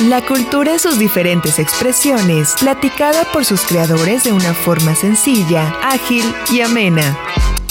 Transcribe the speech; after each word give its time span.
La 0.00 0.26
cultura 0.26 0.74
y 0.74 0.78
sus 0.80 0.98
diferentes 0.98 1.60
expresiones, 1.60 2.56
platicada 2.58 3.24
por 3.32 3.44
sus 3.44 3.60
creadores 3.62 4.24
de 4.24 4.32
una 4.32 4.52
forma 4.52 4.96
sencilla, 4.96 5.72
ágil 5.82 6.24
y 6.50 6.62
amena. 6.62 7.16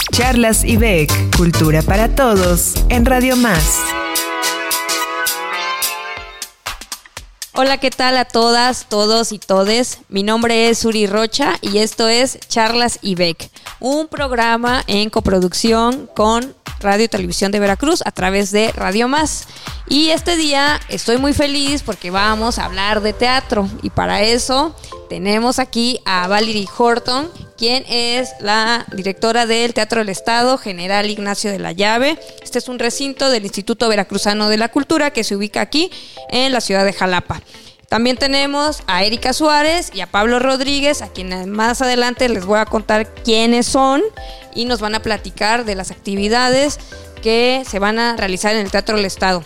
Charlas 0.10 0.64
IBEC, 0.64 1.36
Cultura 1.36 1.82
para 1.82 2.16
Todos, 2.16 2.76
en 2.88 3.06
Radio 3.06 3.36
Más. 3.36 3.82
Hola, 7.56 7.78
¿qué 7.78 7.92
tal 7.92 8.18
a 8.18 8.26
todas, 8.26 8.88
todos 8.90 9.32
y 9.32 9.38
todes? 9.38 10.00
Mi 10.10 10.24
nombre 10.24 10.70
es 10.70 10.84
Uri 10.86 11.06
Rocha 11.06 11.54
y 11.62 11.78
esto 11.78 12.08
es 12.08 12.40
Charlas 12.48 12.98
IBEC, 13.04 13.48
un 13.80 14.08
programa 14.08 14.84
en 14.88 15.12
coproducción 15.12 16.10
con 16.16 16.56
Radio 16.80 17.06
y 17.06 17.10
Televisión 17.10 17.52
de 17.52 17.60
Veracruz 17.60 18.02
a 18.06 18.12
través 18.12 18.52
de 18.52 18.72
Radio 18.72 19.08
Más. 19.08 19.48
Y 19.88 20.10
este 20.10 20.36
día 20.36 20.80
estoy 20.90 21.18
muy 21.18 21.34
feliz 21.34 21.84
porque 21.84 22.10
vamos 22.10 22.58
a 22.58 22.66
hablar 22.66 23.02
de 23.02 23.14
teatro 23.14 23.70
y 23.84 23.92
para 23.92 24.24
eso 24.24 24.76
tenemos 25.08 25.60
aquí 25.60 26.00
a 26.06 26.28
Valerie 26.28 26.68
Horton, 26.76 27.30
quien 27.58 27.86
es 27.88 28.32
la 28.40 28.86
directora 28.94 29.46
del 29.46 29.74
Teatro 29.74 30.00
del 30.00 30.10
Estado, 30.10 30.58
General 30.58 31.08
Ignacio 31.10 31.52
de 31.52 31.60
la 31.60 31.72
Llave. 31.72 32.18
Este 32.42 32.58
es 32.58 32.68
un 32.68 32.80
recinto 32.80 33.30
del 33.30 33.44
Instituto 33.44 33.88
Veracruzano 33.88 34.50
de 34.50 34.58
la 34.58 34.70
Cultura 34.70 35.12
que 35.12 35.24
se 35.24 35.36
ubica 35.36 35.62
aquí 35.62 35.92
en 36.30 36.52
la 36.52 36.62
ciudad 36.62 36.84
de 36.84 36.94
Jalapa. 36.94 37.42
También 37.94 38.18
tenemos 38.18 38.82
a 38.88 39.04
Erika 39.04 39.34
Suárez 39.34 39.92
y 39.94 40.02
a 40.02 40.08
Pablo 40.08 40.40
Rodríguez, 40.40 41.04
a 41.04 41.10
quienes 41.10 41.46
más 41.46 41.80
adelante 41.84 42.28
les 42.28 42.44
voy 42.44 42.58
a 42.58 42.66
contar 42.66 43.14
quiénes 43.14 43.68
son 43.68 44.02
y 44.56 44.66
nos 44.66 44.80
van 44.80 44.96
a 44.96 45.00
platicar 45.04 45.64
de 45.64 45.76
las 45.76 45.92
actividades 45.92 46.80
que 47.22 47.62
se 47.70 47.78
van 47.78 48.00
a 48.00 48.18
realizar 48.18 48.56
en 48.56 48.62
el 48.62 48.72
Teatro 48.72 48.96
del 48.96 49.06
Estado. 49.06 49.44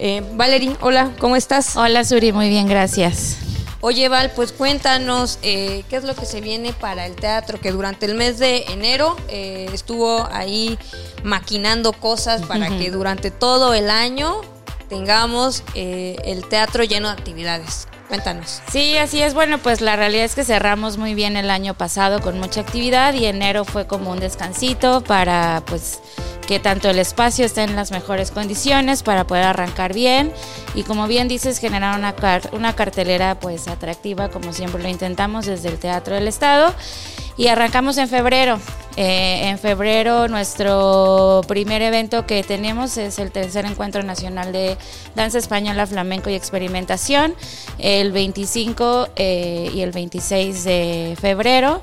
Eh, 0.00 0.24
Valerie, 0.34 0.76
hola, 0.80 1.12
¿cómo 1.20 1.36
estás? 1.36 1.76
Hola 1.76 2.02
Suri, 2.02 2.32
muy 2.32 2.48
bien, 2.48 2.66
gracias. 2.66 3.36
Oye 3.80 4.08
Val, 4.08 4.32
pues 4.34 4.50
cuéntanos 4.50 5.38
eh, 5.42 5.84
qué 5.88 5.94
es 5.94 6.02
lo 6.02 6.16
que 6.16 6.26
se 6.26 6.40
viene 6.40 6.72
para 6.72 7.06
el 7.06 7.14
teatro, 7.14 7.60
que 7.60 7.70
durante 7.70 8.06
el 8.06 8.16
mes 8.16 8.40
de 8.40 8.64
enero 8.70 9.16
eh, 9.28 9.70
estuvo 9.72 10.26
ahí 10.32 10.80
maquinando 11.22 11.92
cosas 11.92 12.42
para 12.42 12.76
que 12.76 12.90
durante 12.90 13.30
todo 13.30 13.72
el 13.72 13.88
año 13.88 14.40
tengamos 14.94 15.64
el 15.74 16.46
teatro 16.48 16.84
lleno 16.84 17.08
de 17.08 17.14
actividades. 17.14 17.88
Cuéntanos. 18.08 18.60
Sí, 18.70 18.96
así 18.96 19.20
es. 19.22 19.34
Bueno, 19.34 19.58
pues 19.58 19.80
la 19.80 19.96
realidad 19.96 20.24
es 20.24 20.34
que 20.34 20.44
cerramos 20.44 20.98
muy 20.98 21.14
bien 21.14 21.36
el 21.36 21.50
año 21.50 21.74
pasado 21.74 22.20
con 22.20 22.38
mucha 22.38 22.60
actividad 22.60 23.12
y 23.14 23.24
enero 23.24 23.64
fue 23.64 23.86
como 23.86 24.12
un 24.12 24.20
descansito 24.20 25.00
para 25.00 25.62
pues 25.66 26.00
que 26.46 26.60
tanto 26.60 26.90
el 26.90 26.98
espacio 26.98 27.44
esté 27.44 27.62
en 27.62 27.76
las 27.76 27.90
mejores 27.90 28.30
condiciones 28.30 29.02
para 29.02 29.26
poder 29.26 29.44
arrancar 29.44 29.94
bien 29.94 30.32
y 30.74 30.82
como 30.82 31.06
bien 31.06 31.28
dices 31.28 31.58
generar 31.58 31.98
una, 31.98 32.14
una 32.52 32.74
cartelera 32.74 33.38
pues 33.38 33.68
atractiva 33.68 34.28
como 34.28 34.52
siempre 34.52 34.82
lo 34.82 34.88
intentamos 34.88 35.46
desde 35.46 35.68
el 35.68 35.78
Teatro 35.78 36.14
del 36.14 36.28
Estado 36.28 36.74
y 37.36 37.48
arrancamos 37.48 37.98
en 37.98 38.08
febrero. 38.08 38.58
Eh, 38.96 39.48
en 39.48 39.58
febrero 39.58 40.28
nuestro 40.28 41.40
primer 41.48 41.82
evento 41.82 42.26
que 42.26 42.44
tenemos 42.44 42.96
es 42.96 43.18
el 43.18 43.32
tercer 43.32 43.66
encuentro 43.66 44.04
nacional 44.04 44.52
de 44.52 44.76
danza 45.16 45.38
española, 45.38 45.84
flamenco 45.88 46.30
y 46.30 46.34
experimentación, 46.34 47.34
el 47.78 48.12
25 48.12 49.08
eh, 49.16 49.68
y 49.74 49.80
el 49.80 49.90
26 49.90 50.62
de 50.62 51.16
febrero. 51.20 51.82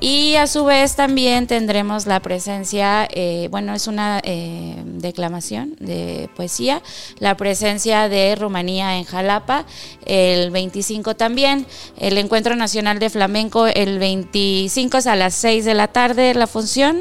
Y 0.00 0.34
a 0.34 0.46
su 0.46 0.66
vez 0.66 0.96
también 0.96 1.46
tendremos 1.46 2.04
la 2.04 2.20
presencia, 2.20 3.08
eh, 3.10 3.48
bueno, 3.50 3.72
es 3.74 3.86
una 3.86 3.99
declamación 4.24 5.76
de 5.78 6.28
poesía, 6.36 6.82
la 7.18 7.36
presencia 7.36 8.08
de 8.08 8.34
Rumanía 8.34 8.96
en 8.98 9.04
Jalapa, 9.04 9.64
el 10.06 10.50
25 10.50 11.16
también, 11.16 11.66
el 11.98 12.18
encuentro 12.18 12.56
nacional 12.56 12.98
de 12.98 13.10
flamenco 13.10 13.66
el 13.66 13.98
25 13.98 14.98
a 15.04 15.16
las 15.16 15.34
6 15.34 15.64
de 15.64 15.74
la 15.74 15.88
tarde 15.88 16.34
la 16.34 16.46
función. 16.46 17.00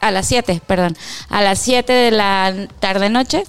A 0.00 0.10
las 0.10 0.28
7, 0.28 0.60
perdón. 0.66 0.96
A 1.30 1.40
las 1.40 1.58
7 1.58 1.90
de 1.90 2.10
la 2.10 2.68
tarde-noche. 2.80 3.44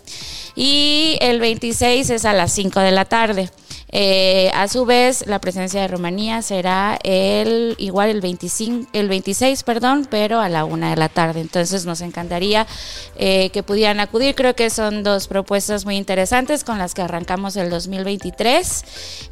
Y 0.56 1.18
el 1.20 1.40
26 1.40 2.10
es 2.10 2.26
a 2.26 2.34
las 2.34 2.54
5 2.54 2.80
de 2.80 2.92
la 2.92 3.06
tarde. 3.06 3.50
Eh, 3.90 4.52
a 4.54 4.68
su 4.68 4.86
vez, 4.86 5.26
la 5.28 5.40
presencia 5.40 5.82
de 5.82 5.88
Rumanía 5.88 6.42
será 6.42 7.00
el 7.04 7.76
igual 7.78 8.10
el 8.10 8.22
25, 8.22 8.90
el 8.94 9.08
26, 9.08 9.64
perdón, 9.64 10.08
pero 10.10 10.42
a 10.42 10.50
la 10.50 10.66
una 10.66 10.90
de 10.90 10.98
la 10.98 11.10
tarde. 11.10 11.42
Entonces 11.42 11.86
nos 11.86 12.02
encantaría 12.02 12.68
eh, 13.16 13.50
que 13.52 13.64
pudieran 13.64 14.00
acudir. 14.00 14.36
Creo 14.36 14.56
que 14.56 14.70
son 14.70 15.04
dos 15.04 15.28
propuestas 15.28 15.86
muy 15.86 15.96
interesantes 15.96 16.64
con 16.64 16.78
las 16.78 16.94
que 16.94 17.02
arrancamos 17.02 17.56
el 17.56 17.70
2023. 17.70 18.86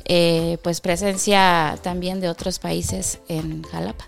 Eh, 0.06 0.58
pues 0.64 0.82
presencia 0.82 1.78
también 1.82 2.22
de 2.22 2.30
otros 2.30 2.60
países 2.60 3.20
en 3.28 3.64
Jalapa. 3.64 4.08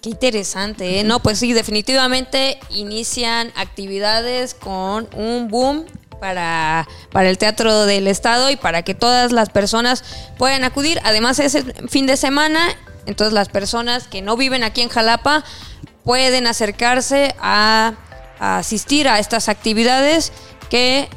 Qué 0.00 0.10
interesante, 0.10 1.00
¿eh? 1.00 1.04
No, 1.04 1.20
pues 1.20 1.40
sí, 1.40 1.52
definitivamente 1.52 2.58
inician 2.70 3.52
actividades 3.56 4.54
con 4.54 5.08
un 5.12 5.48
boom 5.48 5.86
para, 6.20 6.86
para 7.12 7.28
el 7.28 7.38
Teatro 7.38 7.86
del 7.86 8.06
Estado 8.06 8.50
y 8.50 8.56
para 8.56 8.82
que 8.82 8.94
todas 8.94 9.32
las 9.32 9.50
personas 9.50 10.04
puedan 10.36 10.64
acudir. 10.64 11.00
Además 11.04 11.38
es 11.38 11.54
el 11.54 11.88
fin 11.88 12.06
de 12.06 12.16
semana, 12.16 12.60
entonces 13.06 13.32
las 13.32 13.48
personas 13.48 14.06
que 14.06 14.22
no 14.22 14.36
viven 14.36 14.64
aquí 14.64 14.80
en 14.80 14.88
Jalapa 14.88 15.44
pueden 16.04 16.46
acercarse 16.46 17.34
a, 17.40 17.94
a 18.38 18.58
asistir 18.58 19.08
a 19.08 19.18
estas 19.18 19.48
actividades 19.48 20.32
que 20.70 21.08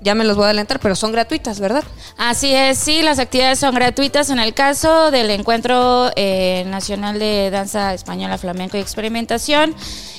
ya 0.00 0.14
me 0.14 0.24
los 0.24 0.36
voy 0.36 0.44
a 0.44 0.46
adelantar, 0.48 0.80
pero 0.80 0.94
son 0.94 1.12
gratuitas, 1.12 1.60
¿verdad? 1.60 1.84
Así 2.16 2.54
es, 2.54 2.78
sí, 2.78 3.02
las 3.02 3.18
actividades 3.18 3.58
son 3.58 3.74
gratuitas. 3.74 4.30
En 4.30 4.38
el 4.38 4.54
caso 4.54 5.10
del 5.10 5.30
Encuentro 5.30 6.10
eh, 6.16 6.64
Nacional 6.68 7.18
de 7.18 7.50
Danza 7.50 7.94
Española, 7.94 8.38
Flamenco 8.38 8.76
y 8.76 8.80
Experimentación, 8.80 9.74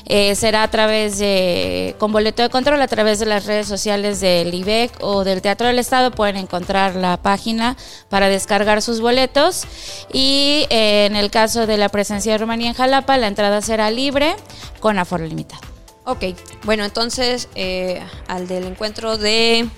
eh, 0.05 0.35
será 0.35 0.63
a 0.63 0.71
través 0.71 1.19
de, 1.19 1.95
con 1.99 2.11
boleto 2.11 2.41
de 2.41 2.49
control, 2.49 2.81
a 2.81 2.87
través 2.87 3.19
de 3.19 3.25
las 3.25 3.45
redes 3.45 3.67
sociales 3.67 4.19
del 4.19 4.53
IBEC 4.53 4.91
o 5.01 5.23
del 5.23 5.41
Teatro 5.41 5.67
del 5.67 5.79
Estado. 5.79 6.11
Pueden 6.11 6.35
encontrar 6.35 6.95
la 6.95 7.17
página 7.17 7.77
para 8.09 8.27
descargar 8.27 8.81
sus 8.81 9.01
boletos. 9.01 9.65
Y 10.11 10.65
eh, 10.69 11.05
en 11.05 11.15
el 11.15 11.29
caso 11.31 11.67
de 11.67 11.77
la 11.77 11.89
presencia 11.89 12.33
de 12.33 12.37
Rumanía 12.39 12.69
en 12.69 12.73
Jalapa, 12.73 13.17
la 13.17 13.27
entrada 13.27 13.61
será 13.61 13.91
libre 13.91 14.35
con 14.79 14.99
aforo 14.99 15.25
limitado. 15.25 15.78
Ok, 16.09 16.23
bueno, 16.63 16.85
entonces 16.85 17.49
eh, 17.53 18.01
al 18.27 18.47
del 18.47 18.63
encuentro 18.63 19.19
de, 19.19 19.69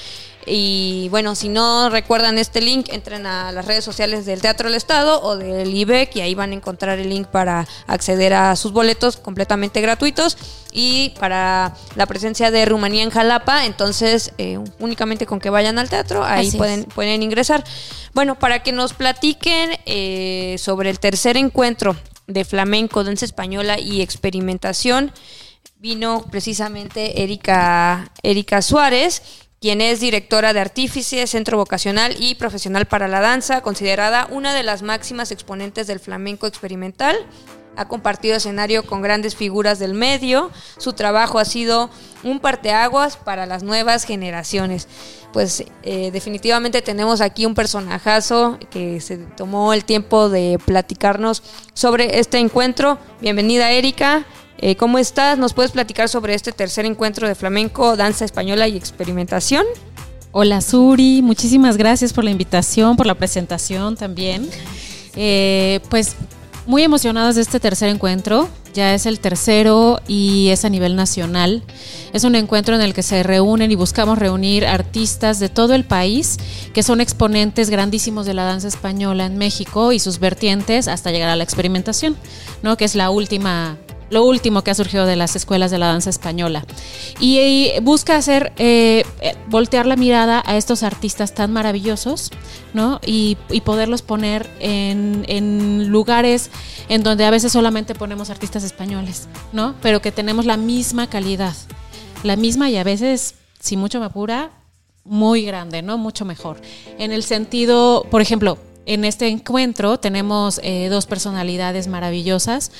Y 0.50 1.10
bueno, 1.10 1.36
si 1.36 1.50
no 1.50 1.90
recuerdan 1.90 2.38
este 2.38 2.62
link, 2.62 2.88
entren 2.94 3.26
a 3.26 3.52
las 3.52 3.66
redes 3.66 3.84
sociales 3.84 4.26
del 4.26 4.42
Teatro 4.42 4.70
del 4.70 4.78
Estado 4.78 5.22
o 5.22 5.36
del 5.36 5.76
IBEC 5.76 6.16
y 6.16 6.22
ahí 6.22 6.36
van 6.36 6.52
a 6.52 6.56
encontrar 6.56 7.00
el 7.00 7.10
link 7.10 7.28
para 7.28 7.68
acceder 7.86 8.34
a 8.34 8.56
sus 8.56 8.72
boletos 8.72 9.18
completamente 9.18 9.82
gratuitos. 9.82 10.38
Y 10.72 11.10
para 11.20 11.76
la 11.96 12.06
presencia 12.06 12.50
de 12.50 12.66
Rumanía 12.66 13.04
en 13.04 13.10
Jalapa, 13.10 13.66
entonces 13.66 14.32
eh, 14.38 14.58
únicamente 14.80 15.26
con 15.26 15.40
que 15.40 15.50
vayan 15.50 15.80
al 15.80 15.90
teatro, 15.90 16.24
ahí 16.24 16.50
pueden, 16.52 16.86
pueden 16.86 17.24
ingresar. 17.24 17.64
Bueno, 18.14 18.40
para 18.40 18.64
que 18.64 18.72
nos 18.72 18.94
platiquen 18.94 19.72
eh, 19.86 20.56
sobre 20.60 20.90
el 20.90 21.00
tercer 21.00 21.36
encuentro 21.36 21.98
de 22.28 22.46
flamenco, 22.46 23.04
danza 23.04 23.26
española 23.26 23.80
y 23.80 24.02
experimentación, 24.02 25.12
vino 25.80 26.26
precisamente 26.32 27.24
Erika, 27.24 28.12
Erika 28.24 28.62
Suárez 28.62 29.22
quien 29.60 29.82
es 29.82 30.00
directora 30.00 30.54
de 30.54 30.60
Artífice, 30.60 31.26
Centro 31.28 31.58
Vocacional 31.58 32.16
y 32.20 32.36
Profesional 32.36 32.86
para 32.86 33.08
la 33.08 33.22
Danza, 33.22 33.62
considerada 33.62 34.28
una 34.32 34.54
de 34.54 34.64
las 34.64 34.82
máximas 34.84 35.32
exponentes 35.32 35.88
del 35.88 36.00
flamenco 36.00 36.46
experimental. 36.48 37.18
Ha 37.76 37.88
compartido 37.88 38.36
escenario 38.36 38.86
con 38.88 39.04
grandes 39.04 39.36
figuras 39.36 39.78
del 39.78 39.94
medio. 39.94 40.50
Su 40.80 40.94
trabajo 40.94 41.38
ha 41.38 41.46
sido 41.46 41.92
un 42.24 42.40
parteaguas 42.40 43.18
para 43.18 43.46
las 43.46 43.62
nuevas 43.62 44.04
generaciones. 44.04 44.88
Pues 45.32 45.64
eh, 45.84 46.10
definitivamente 46.10 46.82
tenemos 46.82 47.22
aquí 47.22 47.46
un 47.46 47.54
personajazo 47.54 48.58
que 48.72 49.00
se 49.00 49.18
tomó 49.18 49.74
el 49.74 49.86
tiempo 49.86 50.30
de 50.30 50.60
platicarnos 50.66 51.44
sobre 51.74 52.18
este 52.20 52.40
encuentro. 52.40 52.98
Bienvenida 53.22 53.70
Erika. 53.70 54.26
Eh, 54.60 54.76
¿Cómo 54.76 54.98
estás? 54.98 55.38
¿Nos 55.38 55.54
puedes 55.54 55.72
platicar 55.72 56.10
sobre 56.10 56.34
este 56.34 56.52
tercer 56.52 56.86
encuentro 56.86 57.28
de 57.28 57.36
flamenco, 57.36 57.96
danza 57.96 58.26
española 58.26 58.68
y 58.68 58.76
experimentación? 58.76 59.66
Hola 60.32 60.62
Suri, 60.62 61.22
muchísimas 61.22 61.78
gracias 61.78 62.12
por 62.12 62.24
la 62.24 62.32
invitación, 62.32 62.98
por 62.98 63.06
la 63.06 63.16
presentación 63.16 63.96
también. 63.96 64.50
Eh, 65.16 65.80
pues 65.90 66.16
muy 66.68 66.84
emocionadas 66.84 67.36
de 67.36 67.42
este 67.42 67.60
tercer 67.60 67.90
encuentro. 67.90 68.50
Ya 68.74 68.94
es 68.94 69.08
el 69.08 69.20
tercero 69.20 70.00
y 70.08 70.50
es 70.50 70.66
a 70.66 70.70
nivel 70.70 70.96
nacional. 70.96 71.64
Es 72.14 72.24
un 72.24 72.36
encuentro 72.36 72.76
en 72.76 72.82
el 72.82 72.94
que 72.94 73.02
se 73.02 73.24
reúnen 73.24 73.72
y 73.72 73.76
buscamos 73.76 74.20
reunir 74.20 74.68
artistas 74.68 75.40
de 75.40 75.50
todo 75.50 75.74
el 75.74 75.84
país 75.84 76.38
que 76.74 76.84
son 76.84 77.02
exponentes 77.02 77.72
grandísimos 77.72 78.28
de 78.28 78.36
la 78.36 78.44
danza 78.44 78.68
española 78.68 79.26
en 79.26 79.38
México 79.38 79.94
y 79.94 80.00
sus 80.00 80.20
vertientes 80.20 80.88
hasta 80.88 81.10
llegar 81.10 81.30
a 81.30 81.36
la 81.36 81.44
experimentación, 81.44 82.16
¿no? 82.62 82.78
que 82.78 82.86
es 82.86 82.94
la 82.94 83.10
última 83.10 83.78
lo 84.10 84.24
último 84.24 84.64
que 84.64 84.72
ha 84.72 84.76
surgido 84.76 85.06
de 85.06 85.16
las 85.16 85.36
escuelas 85.36 85.72
de 85.72 85.78
la 85.78 85.88
danza 85.88 86.10
española. 86.10 86.66
Y, 87.20 87.72
busca 87.82 88.16
hacer, 88.16 88.54
eh, 88.58 89.04
eh, 89.22 89.36
voltear 89.50 89.86
la 89.86 89.96
mirada 89.96 90.44
a 90.46 90.58
estos 90.58 90.84
artistas 90.84 91.34
tan 91.34 91.52
maravillosos, 91.52 92.32
¿no? 92.74 93.00
Y, 93.06 93.38
poderlos 93.66 94.02
poner 94.02 94.50
en, 94.60 95.90
lugares 95.90 96.52
en 96.88 97.04
donde 97.04 97.26
a 97.26 97.32
veces 97.32 97.52
solamente 97.52 97.96
ponemos 97.96 98.30
artistas 98.30 98.64
españoles, 98.64 99.28
¿no? 99.52 99.76
Pero 99.82 100.02
que 100.02 100.12
tenemos 100.12 100.46
la 100.46 100.56
misma 100.56 101.08
calidad, 101.10 101.54
la 102.24 102.38
misma 102.38 102.70
y 102.70 102.78
a 102.78 102.84
veces, 102.84 103.36
si 103.60 103.76
mucho 103.76 104.00
me 104.00 104.06
apura, 104.06 104.52
muy 105.04 105.44
grande, 105.44 105.82
¿no? 105.82 105.98
Mucho 105.98 106.24
mejor. 106.24 106.62
En 106.98 107.12
el 107.12 107.24
sentido, 107.24 108.06
por 108.10 108.22
ejemplo, 108.22 108.58
en 108.88 109.04
este 109.04 109.28
encuentro 109.28 110.00
tenemos 110.00 110.62
eh, 110.64 110.88
dos 110.90 111.06
personalidades 111.06 111.88
maravillosas 111.88 112.72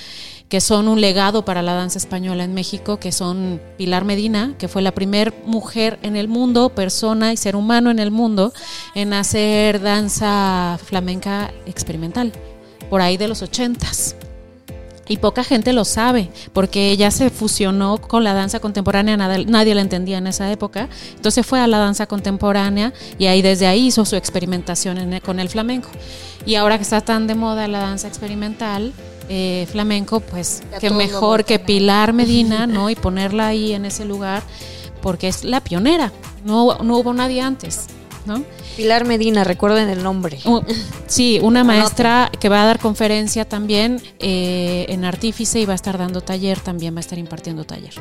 que 0.50 0.62
son 0.62 0.88
un 0.88 1.02
legado 1.02 1.44
para 1.44 1.62
la 1.62 1.74
danza 1.74 1.98
española 1.98 2.44
en 2.44 2.54
México, 2.54 2.98
que 3.00 3.12
son 3.12 3.62
Pilar 3.78 4.06
Medina, 4.06 4.54
que 4.58 4.68
fue 4.68 4.82
la 4.82 4.94
primera 4.94 5.34
mujer 5.46 6.00
en 6.04 6.16
el 6.16 6.28
mundo, 6.28 6.70
persona 6.70 7.34
y 7.34 7.38
ser 7.38 7.56
humano 7.56 7.92
en 7.92 8.00
el 8.00 8.12
mundo, 8.12 8.54
en 8.96 9.14
hacer 9.14 9.82
danza 9.82 10.80
flamenca 10.84 11.52
experimental, 11.66 12.32
por 12.90 13.02
ahí 13.02 13.18
de 13.18 13.28
los 13.28 13.42
ochentas. 13.42 14.16
Y 15.10 15.18
poca 15.18 15.44
gente 15.44 15.72
lo 15.72 15.86
sabe, 15.86 16.30
porque 16.52 16.92
ella 16.92 17.12
se 17.12 17.30
fusionó 17.30 17.98
con 17.98 18.26
la 18.26 18.34
danza 18.34 18.60
contemporánea, 18.60 19.16
nadie 19.16 19.74
la 19.74 19.82
entendía 19.82 20.18
en 20.18 20.28
esa 20.28 20.52
época. 20.52 20.90
Entonces 21.16 21.46
fue 21.46 21.62
a 21.62 21.68
la 21.68 21.78
danza 21.78 22.08
contemporánea 22.08 22.94
y 23.18 23.28
ahí 23.28 23.42
desde 23.42 23.68
ahí 23.68 23.88
hizo 23.88 24.04
su 24.04 24.18
experimentación 24.18 24.98
con 25.22 25.40
el 25.40 25.48
flamenco. 25.48 25.90
Y 26.46 26.56
ahora 26.56 26.78
que 26.78 26.84
está 26.84 27.00
tan 27.00 27.26
de 27.26 27.36
moda 27.36 27.70
la 27.70 27.80
danza 27.80 28.10
experimental, 28.10 28.94
eh, 29.30 29.68
flamenco, 29.72 30.20
pues 30.20 30.64
que 30.80 30.90
mejor 30.90 31.46
que 31.46 31.60
Pilar 31.60 32.14
Medina, 32.14 32.68
¿no? 32.68 32.90
Y 32.90 32.96
ponerla 32.96 33.48
ahí 33.48 33.74
en 33.74 33.86
ese 33.86 34.06
lugar, 34.06 34.44
porque 35.02 35.28
es 35.28 35.44
la 35.44 35.62
pionera, 35.62 36.12
no, 36.46 36.78
no 36.80 36.98
hubo 36.98 37.14
nadie 37.14 37.42
antes, 37.42 37.88
¿no? 38.26 38.44
Pilar 38.78 39.06
Medina, 39.06 39.44
recuerden 39.44 39.90
el 39.90 40.04
nombre. 40.04 40.40
sí, 41.08 41.40
una 41.42 41.64
maestra 41.64 42.32
que 42.40 42.48
va 42.48 42.62
a 42.62 42.66
dar 42.66 42.80
conferencia 42.80 43.44
también 43.44 44.00
eh, 44.20 44.86
en 44.90 45.04
Artífice 45.04 45.60
y 45.60 45.66
va 45.66 45.74
a 45.74 45.76
estar 45.76 45.98
dando 45.98 46.22
taller, 46.22 46.60
también 46.60 46.94
va 46.94 47.00
a 47.00 47.02
estar 47.02 47.18
impartiendo 47.18 47.64
taller. 47.64 47.94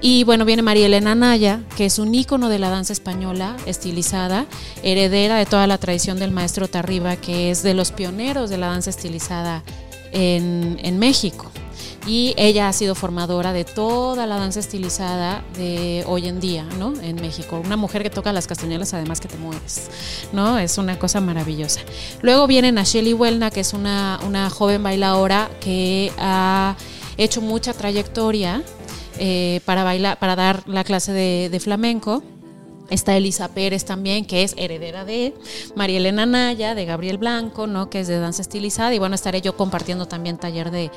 Y 0.00 0.24
bueno, 0.24 0.44
viene 0.44 0.62
María 0.62 0.86
Elena 0.86 1.14
Naya, 1.14 1.60
que 1.76 1.86
es 1.86 2.00
un 2.00 2.14
ícono 2.14 2.48
de 2.48 2.58
la 2.58 2.68
danza 2.68 2.92
española, 2.92 3.56
estilizada, 3.66 4.46
heredera 4.82 5.36
de 5.36 5.46
toda 5.46 5.66
la 5.68 5.78
tradición 5.78 6.18
del 6.18 6.32
maestro 6.32 6.66
Tarriba, 6.66 7.14
que 7.16 7.50
es 7.50 7.62
de 7.62 7.74
los 7.74 7.92
pioneros 7.92 8.50
de 8.50 8.58
la 8.58 8.68
danza 8.68 8.90
estilizada 8.90 9.62
en, 10.12 10.98
México 10.98 11.50
y 12.06 12.34
ella 12.36 12.68
ha 12.68 12.72
sido 12.72 12.94
formadora 12.94 13.52
de 13.52 13.64
toda 13.64 14.26
la 14.26 14.36
danza 14.36 14.60
estilizada 14.60 15.44
de 15.56 16.04
hoy 16.06 16.26
en 16.26 16.40
día, 16.40 16.64
¿no? 16.78 16.94
En 17.02 17.16
México. 17.16 17.60
Una 17.64 17.76
mujer 17.76 18.02
que 18.02 18.10
toca 18.10 18.32
las 18.32 18.46
castañuelas 18.46 18.94
además 18.94 19.20
que 19.20 19.28
te 19.28 19.36
mueves, 19.36 19.90
¿no? 20.32 20.58
Es 20.58 20.78
una 20.78 20.98
cosa 20.98 21.20
maravillosa. 21.20 21.80
Luego 22.22 22.46
viene 22.46 22.72
Nacheli 22.72 23.12
Huelna, 23.12 23.50
que 23.50 23.60
es 23.60 23.74
una, 23.74 24.18
una 24.26 24.48
joven 24.50 24.82
bailadora 24.82 25.50
que 25.60 26.10
ha 26.18 26.76
hecho 27.18 27.40
mucha 27.40 27.74
trayectoria 27.74 28.62
eh, 29.18 29.60
para 29.64 29.84
bailar, 29.84 30.18
para 30.18 30.34
dar 30.34 30.62
la 30.66 30.84
clase 30.84 31.12
de 31.12 31.60
flamenco 31.60 32.22
Está 32.90 33.16
Elisa 33.16 33.48
Pérez 33.48 33.84
también, 33.84 34.24
que 34.24 34.42
es 34.42 34.54
heredera 34.56 35.04
de 35.04 35.34
María 35.74 35.98
Elena 35.98 36.26
Naya, 36.26 36.74
de 36.74 36.84
Gabriel 36.84 37.18
Blanco, 37.18 37.66
¿no? 37.66 37.90
que 37.90 38.00
es 38.00 38.08
de 38.08 38.18
danza 38.18 38.42
estilizada. 38.42 38.94
Y 38.94 38.98
bueno, 38.98 39.14
estaré 39.14 39.40
yo 39.40 39.56
compartiendo 39.56 40.06
también 40.06 40.38
taller 40.38 40.70
de, 40.70 40.90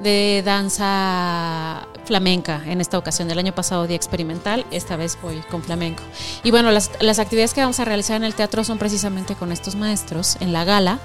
de 0.00 0.42
danza 0.44 1.88
flamenca 2.04 2.62
en 2.66 2.80
esta 2.80 2.98
ocasión. 2.98 3.30
El 3.30 3.38
año 3.38 3.54
pasado 3.54 3.86
día 3.86 3.96
experimental, 3.96 4.64
esta 4.70 4.96
vez 4.96 5.18
voy 5.22 5.40
con 5.50 5.62
flamenco. 5.62 6.02
Y 6.44 6.50
bueno, 6.50 6.70
las, 6.70 6.90
las 7.00 7.18
actividades 7.18 7.54
que 7.54 7.60
vamos 7.60 7.80
a 7.80 7.84
realizar 7.84 8.16
en 8.16 8.24
el 8.24 8.34
teatro 8.34 8.64
son 8.64 8.78
precisamente 8.78 9.34
con 9.34 9.52
estos 9.52 9.74
maestros 9.74 10.36
en 10.40 10.52
la 10.52 10.64
gala 10.64 11.00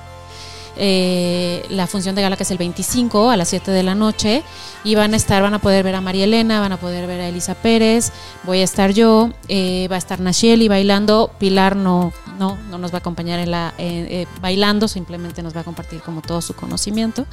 eh, 0.79 1.65
la 1.69 1.87
función 1.87 2.15
de 2.15 2.21
gala 2.21 2.37
que 2.37 2.43
es 2.43 2.51
el 2.51 2.57
25 2.57 3.29
a 3.29 3.37
las 3.37 3.49
7 3.49 3.71
de 3.71 3.83
la 3.83 3.95
noche 3.95 4.43
y 4.83 4.95
van 4.95 5.13
a 5.13 5.17
estar, 5.17 5.41
van 5.41 5.53
a 5.53 5.59
poder 5.59 5.83
ver 5.83 5.95
a 5.95 6.01
María 6.01 6.25
Elena, 6.25 6.59
van 6.59 6.71
a 6.71 6.77
poder 6.77 7.07
ver 7.07 7.21
a 7.21 7.27
Elisa 7.27 7.55
Pérez, 7.55 8.11
voy 8.43 8.59
a 8.59 8.63
estar 8.63 8.91
yo, 8.91 9.31
eh, 9.47 9.87
va 9.91 9.95
a 9.95 9.97
estar 9.99 10.19
Nacheli 10.19 10.67
bailando, 10.67 11.31
Pilar 11.39 11.75
no, 11.75 12.13
no, 12.37 12.57
no 12.69 12.77
nos 12.77 12.91
va 12.91 12.97
a 12.97 12.99
acompañar 12.99 13.47
la 13.47 13.73
eh, 13.77 14.25
bailando, 14.41 14.87
simplemente 14.87 15.43
nos 15.43 15.55
va 15.55 15.61
a 15.61 15.63
compartir 15.63 16.01
como 16.01 16.21
todo 16.21 16.41
su 16.41 16.53
conocimiento 16.53 17.25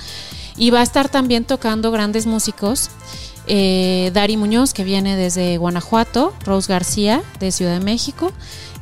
y 0.57 0.71
va 0.71 0.81
a 0.81 0.83
estar 0.83 1.09
también 1.09 1.45
tocando 1.45 1.91
grandes 1.91 2.27
músicos. 2.27 2.91
Dari 3.47 4.39
Muñoz, 4.39 4.73
que 4.73 4.85
viene 4.85 5.17
desde 5.17 5.59
Guanajuato, 5.59 6.33
Rose 6.47 6.67
García, 6.73 7.23
de 7.41 7.53
Ciudad 7.53 7.79
de 7.79 7.85
México, 7.85 8.33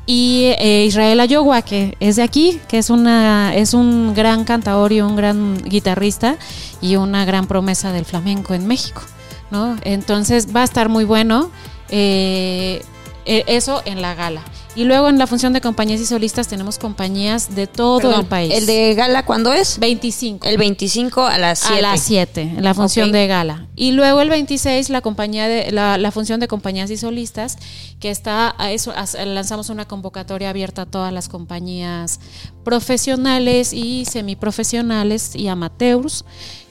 y 0.06 0.52
eh, 0.58 0.84
Israel 0.86 1.20
Ayogua, 1.20 1.62
que 1.62 1.96
es 2.00 2.16
de 2.16 2.22
aquí, 2.22 2.60
que 2.68 2.78
es, 2.78 2.90
una, 2.90 3.54
es 3.54 3.74
un 3.74 4.14
gran 4.14 4.44
cantador 4.44 4.92
y 4.92 5.00
un 5.00 5.16
gran 5.16 5.58
guitarrista 5.62 6.36
y 6.80 6.96
una 6.96 7.24
gran 7.24 7.46
promesa 7.46 7.92
del 7.92 8.04
flamenco 8.04 8.54
en 8.54 8.66
México. 8.66 9.02
¿no? 9.50 9.76
Entonces 9.84 10.54
va 10.54 10.62
a 10.62 10.64
estar 10.64 10.88
muy 10.88 11.04
bueno 11.04 11.50
eh, 11.88 12.82
e, 13.24 13.44
eso 13.46 13.82
en 13.84 14.02
la 14.02 14.14
gala. 14.14 14.42
Y 14.74 14.84
luego 14.84 15.10
en 15.10 15.18
la 15.18 15.26
función 15.26 15.52
de 15.52 15.60
compañías 15.60 16.00
y 16.00 16.06
solistas 16.06 16.48
tenemos 16.48 16.78
compañías 16.78 17.54
de 17.54 17.66
todo 17.66 18.20
el 18.20 18.24
país. 18.24 18.54
¿El 18.54 18.64
de 18.64 18.94
gala 18.94 19.26
cuándo 19.26 19.52
es? 19.52 19.78
25. 19.78 20.48
El 20.48 20.56
25 20.56 21.26
a 21.26 21.36
las 21.36 21.58
7. 21.58 21.78
A 21.78 21.82
las 21.82 22.00
7, 22.00 22.40
en 22.40 22.64
la 22.64 22.72
función 22.72 23.12
de 23.12 23.26
gala. 23.26 23.66
Y 23.76 23.92
luego 23.92 24.22
el 24.22 24.30
26 24.30 24.88
la 24.88 25.02
compañía 25.02 25.46
de 25.46 25.72
la, 25.72 25.98
la 25.98 26.10
función 26.10 26.40
de 26.40 26.48
compañías 26.48 26.90
y 26.90 26.96
solistas 26.96 27.58
que 28.00 28.10
está 28.10 28.54
a 28.56 28.72
eso 28.72 28.94
lanzamos 29.26 29.68
una 29.68 29.84
convocatoria 29.84 30.48
abierta 30.48 30.82
a 30.82 30.86
todas 30.86 31.12
las 31.12 31.28
compañías 31.28 32.18
profesionales 32.64 33.74
y 33.74 34.06
semiprofesionales 34.06 35.36
y 35.36 35.48
amateurs 35.48 36.24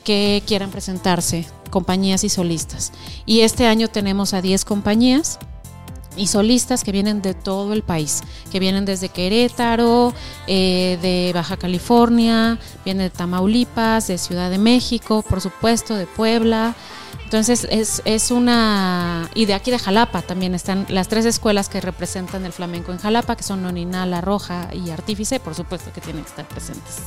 que 0.03 0.41
quieran 0.47 0.71
presentarse, 0.71 1.45
compañías 1.69 2.23
y 2.23 2.29
solistas. 2.29 2.91
Y 3.25 3.41
este 3.41 3.67
año 3.67 3.87
tenemos 3.87 4.33
a 4.33 4.41
10 4.41 4.65
compañías 4.65 5.39
y 6.15 6.27
solistas 6.27 6.83
que 6.83 6.91
vienen 6.91 7.21
de 7.21 7.33
todo 7.33 7.73
el 7.73 7.83
país, 7.83 8.21
que 8.51 8.59
vienen 8.59 8.85
desde 8.85 9.09
Querétaro, 9.09 10.13
eh, 10.47 10.97
de 11.01 11.31
Baja 11.33 11.57
California, 11.57 12.59
vienen 12.83 13.07
de 13.07 13.09
Tamaulipas, 13.09 14.07
de 14.07 14.17
Ciudad 14.17 14.49
de 14.49 14.57
México, 14.57 15.23
por 15.27 15.41
supuesto, 15.41 15.95
de 15.95 16.05
Puebla. 16.05 16.75
Entonces 17.31 17.65
es, 17.71 18.01
es 18.03 18.29
una... 18.29 19.29
Y 19.33 19.45
de 19.45 19.53
aquí 19.53 19.71
de 19.71 19.79
Jalapa 19.79 20.21
también 20.21 20.53
están 20.53 20.85
las 20.89 21.07
tres 21.07 21.23
escuelas 21.23 21.69
que 21.69 21.79
representan 21.79 22.43
el 22.43 22.51
flamenco 22.51 22.91
en 22.91 22.97
Jalapa, 22.97 23.37
que 23.37 23.43
son 23.43 23.63
Noninal, 23.63 24.11
La 24.11 24.19
Roja 24.19 24.67
y 24.73 24.89
Artífice, 24.89 25.39
por 25.39 25.55
supuesto 25.55 25.93
que 25.93 26.01
tienen 26.01 26.23
que 26.23 26.29
estar 26.29 26.45
presentes 26.45 26.97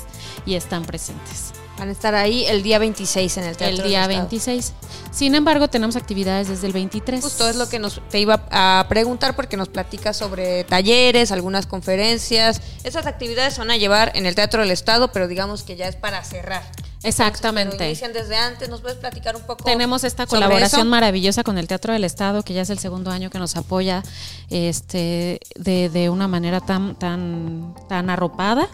y 0.46 0.54
están 0.54 0.86
presentes. 0.86 1.52
Van 1.78 1.90
a 1.90 1.92
estar 1.92 2.14
ahí 2.14 2.46
el 2.46 2.62
día 2.62 2.78
26 2.78 3.36
en 3.36 3.44
el 3.44 3.56
teatro. 3.58 3.76
El 3.76 3.86
día 3.86 4.06
26. 4.06 4.72
Sin 5.10 5.34
embargo, 5.34 5.68
tenemos 5.68 5.94
actividades 5.94 6.48
desde 6.48 6.68
el 6.68 6.72
23. 6.72 7.22
Justo 7.22 7.46
es 7.46 7.56
lo 7.56 7.68
que 7.68 7.78
nos 7.78 8.00
te 8.08 8.18
iba 8.18 8.46
a 8.50 8.86
preguntar 8.88 9.36
porque 9.36 9.58
nos 9.58 9.68
platicas 9.68 10.16
sobre 10.16 10.64
talleres, 10.64 11.32
algunas 11.32 11.66
conferencias. 11.66 12.62
Esas 12.82 13.04
actividades 13.04 13.52
se 13.52 13.60
van 13.60 13.72
a 13.72 13.76
llevar 13.76 14.12
en 14.14 14.24
el 14.24 14.34
Teatro 14.34 14.62
del 14.62 14.70
Estado, 14.70 15.12
pero 15.12 15.28
digamos 15.28 15.64
que 15.64 15.76
ya 15.76 15.86
es 15.86 15.96
para 15.96 16.24
cerrar. 16.24 16.62
Exactamente. 17.04 17.86
inician 17.86 18.12
desde 18.12 18.36
antes. 18.36 18.68
¿Nos 18.68 18.80
puedes 18.80 18.98
platicar 18.98 19.36
un 19.36 19.42
poco? 19.42 19.64
Tenemos 19.64 20.04
esta 20.04 20.26
colaboración 20.26 20.88
maravillosa 20.88 21.44
con 21.44 21.58
el 21.58 21.68
Teatro 21.68 21.92
del 21.92 22.04
Estado, 22.04 22.42
que 22.42 22.54
ya 22.54 22.62
es 22.62 22.70
el 22.70 22.78
segundo 22.78 23.10
año 23.10 23.30
que 23.30 23.38
nos 23.38 23.56
apoya 23.56 24.02
este, 24.50 25.40
de, 25.56 25.88
de 25.90 26.10
una 26.10 26.28
manera 26.28 26.60
tan, 26.60 26.94
tan, 26.96 27.74
tan 27.88 28.10
arropada. 28.10 28.68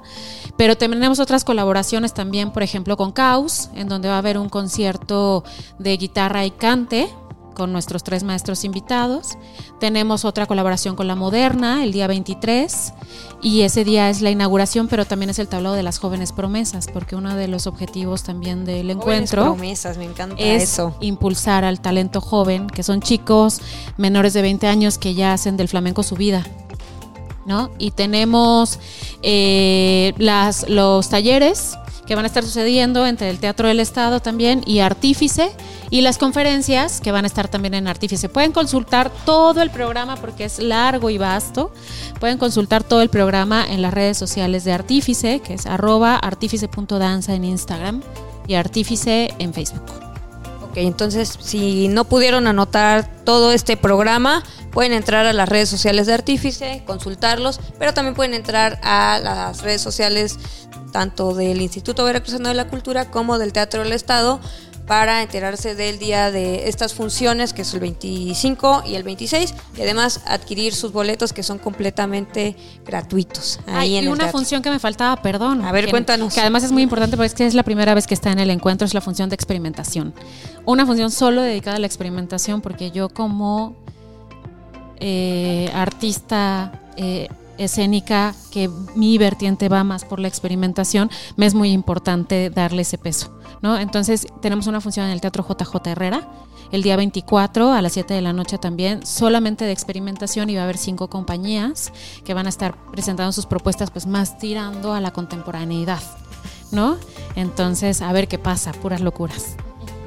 Pero 0.56 0.76
tenemos 0.76 1.20
otras 1.20 1.44
colaboraciones 1.44 2.14
también, 2.14 2.52
por 2.52 2.62
ejemplo, 2.62 2.96
con 2.96 3.12
Caos, 3.12 3.70
en 3.74 3.88
donde 3.88 4.08
va 4.08 4.16
a 4.16 4.18
haber 4.18 4.38
un 4.38 4.48
concierto 4.48 5.44
de 5.78 5.96
guitarra 5.96 6.44
y 6.44 6.50
cante 6.50 7.08
con 7.60 7.72
nuestros 7.72 8.02
tres 8.02 8.24
maestros 8.24 8.64
invitados. 8.64 9.36
Tenemos 9.80 10.24
otra 10.24 10.46
colaboración 10.46 10.96
con 10.96 11.06
la 11.06 11.14
Moderna 11.14 11.84
el 11.84 11.92
día 11.92 12.06
23 12.06 12.94
y 13.42 13.60
ese 13.60 13.84
día 13.84 14.08
es 14.08 14.22
la 14.22 14.30
inauguración, 14.30 14.88
pero 14.88 15.04
también 15.04 15.28
es 15.28 15.38
el 15.38 15.46
tablado 15.46 15.74
de 15.74 15.82
las 15.82 15.98
jóvenes 15.98 16.32
promesas, 16.32 16.88
porque 16.90 17.16
uno 17.16 17.36
de 17.36 17.48
los 17.48 17.66
objetivos 17.66 18.22
también 18.22 18.64
del 18.64 18.88
encuentro 18.88 19.42
promesas, 19.42 19.98
me 19.98 20.06
encanta 20.06 20.36
es 20.38 20.62
eso. 20.62 20.96
impulsar 21.02 21.66
al 21.66 21.82
talento 21.82 22.22
joven, 22.22 22.66
que 22.66 22.82
son 22.82 23.02
chicos 23.02 23.60
menores 23.98 24.32
de 24.32 24.40
20 24.40 24.66
años 24.66 24.96
que 24.96 25.12
ya 25.12 25.34
hacen 25.34 25.58
del 25.58 25.68
flamenco 25.68 26.02
su 26.02 26.16
vida. 26.16 26.46
¿No? 27.44 27.70
Y 27.78 27.90
tenemos 27.90 28.78
eh, 29.22 30.14
las, 30.16 30.66
los 30.66 31.10
talleres 31.10 31.76
que 32.06 32.14
van 32.14 32.24
a 32.24 32.28
estar 32.28 32.44
sucediendo 32.44 33.06
entre 33.06 33.30
el 33.30 33.38
Teatro 33.38 33.68
del 33.68 33.80
Estado 33.80 34.20
también 34.20 34.62
y 34.66 34.80
Artífice 34.80 35.50
y 35.90 36.00
las 36.00 36.18
conferencias 36.18 37.00
que 37.00 37.12
van 37.12 37.24
a 37.24 37.26
estar 37.26 37.48
también 37.48 37.74
en 37.74 37.88
Artífice. 37.88 38.28
Pueden 38.28 38.52
consultar 38.52 39.10
todo 39.24 39.62
el 39.62 39.70
programa 39.70 40.16
porque 40.16 40.44
es 40.44 40.58
largo 40.58 41.10
y 41.10 41.18
vasto. 41.18 41.72
Pueden 42.18 42.38
consultar 42.38 42.84
todo 42.84 43.02
el 43.02 43.10
programa 43.10 43.64
en 43.68 43.82
las 43.82 43.92
redes 43.92 44.16
sociales 44.16 44.64
de 44.64 44.72
Artífice, 44.72 45.40
que 45.40 45.54
es 45.54 45.66
arroba 45.66 46.16
artífice.danza 46.16 47.34
en 47.34 47.44
Instagram 47.44 48.02
y 48.46 48.54
Artífice 48.54 49.34
en 49.38 49.52
Facebook. 49.52 49.90
Ok, 50.70 50.76
entonces 50.76 51.36
si 51.40 51.88
no 51.88 52.04
pudieron 52.04 52.46
anotar 52.46 53.08
todo 53.24 53.50
este 53.50 53.76
programa, 53.76 54.44
pueden 54.70 54.92
entrar 54.92 55.26
a 55.26 55.32
las 55.32 55.48
redes 55.48 55.68
sociales 55.68 56.06
de 56.06 56.14
Artífice, 56.14 56.82
consultarlos, 56.86 57.60
pero 57.78 57.94
también 57.94 58.14
pueden 58.14 58.34
entrar 58.34 58.80
a 58.82 59.20
las 59.22 59.62
redes 59.62 59.80
sociales 59.80 60.38
tanto 60.92 61.34
del 61.34 61.60
Instituto 61.60 62.04
Veracruzano 62.04 62.48
de 62.48 62.54
la 62.54 62.68
Cultura 62.68 63.10
como 63.10 63.38
del 63.38 63.52
Teatro 63.52 63.82
del 63.82 63.92
Estado 63.92 64.40
para 64.90 65.22
enterarse 65.22 65.76
del 65.76 66.00
día 66.00 66.32
de 66.32 66.68
estas 66.68 66.94
funciones, 66.94 67.52
que 67.52 67.62
es 67.62 67.72
el 67.74 67.78
25 67.78 68.82
y 68.86 68.96
el 68.96 69.04
26, 69.04 69.54
y 69.76 69.82
además 69.82 70.20
adquirir 70.26 70.74
sus 70.74 70.90
boletos 70.90 71.32
que 71.32 71.44
son 71.44 71.58
completamente 71.58 72.56
gratuitos. 72.84 73.60
Ahí 73.68 73.98
en 73.98 74.06
y 74.06 74.08
una 74.08 74.26
función 74.32 74.62
que 74.62 74.70
me 74.70 74.80
faltaba, 74.80 75.22
perdón. 75.22 75.64
A 75.64 75.70
ver, 75.70 75.88
cuéntanos. 75.90 76.34
Que 76.34 76.40
además 76.40 76.64
es 76.64 76.72
muy 76.72 76.82
importante 76.82 77.16
porque 77.16 77.28
es 77.28 77.34
que 77.34 77.46
es 77.46 77.54
la 77.54 77.62
primera 77.62 77.94
vez 77.94 78.08
que 78.08 78.14
está 78.14 78.32
en 78.32 78.40
el 78.40 78.50
encuentro, 78.50 78.84
es 78.84 78.92
la 78.92 79.00
función 79.00 79.28
de 79.28 79.36
experimentación. 79.36 80.12
Una 80.64 80.84
función 80.84 81.12
solo 81.12 81.42
dedicada 81.42 81.76
a 81.76 81.78
la 81.78 81.86
experimentación, 81.86 82.60
porque 82.60 82.90
yo 82.90 83.10
como 83.10 83.76
eh, 85.00 85.70
artista... 85.74 86.72
Eh, 86.96 87.28
escénica, 87.60 88.34
que 88.50 88.70
mi 88.94 89.18
vertiente 89.18 89.68
va 89.68 89.84
más 89.84 90.06
por 90.06 90.18
la 90.18 90.28
experimentación, 90.28 91.10
me 91.36 91.44
es 91.44 91.52
muy 91.52 91.72
importante 91.72 92.48
darle 92.48 92.82
ese 92.82 92.96
peso. 92.96 93.38
¿no? 93.60 93.78
Entonces 93.78 94.26
tenemos 94.40 94.66
una 94.66 94.80
función 94.80 95.06
en 95.06 95.12
el 95.12 95.20
Teatro 95.20 95.46
JJ 95.46 95.86
Herrera 95.86 96.26
el 96.72 96.82
día 96.82 96.96
24 96.96 97.72
a 97.72 97.82
las 97.82 97.92
7 97.92 98.14
de 98.14 98.22
la 98.22 98.32
noche 98.32 98.56
también, 98.56 99.04
solamente 99.04 99.64
de 99.64 99.72
experimentación 99.72 100.50
y 100.50 100.54
va 100.54 100.62
a 100.62 100.64
haber 100.64 100.78
cinco 100.78 101.10
compañías 101.10 101.92
que 102.24 102.32
van 102.32 102.46
a 102.46 102.48
estar 102.48 102.76
presentando 102.92 103.32
sus 103.32 103.46
propuestas 103.46 103.90
pues 103.90 104.06
más 104.06 104.38
tirando 104.38 104.92
a 104.92 105.00
la 105.00 105.10
contemporaneidad, 105.10 106.02
¿no? 106.70 106.96
Entonces, 107.34 108.02
a 108.02 108.12
ver 108.12 108.28
qué 108.28 108.38
pasa, 108.38 108.72
puras 108.72 109.00
locuras. 109.00 109.56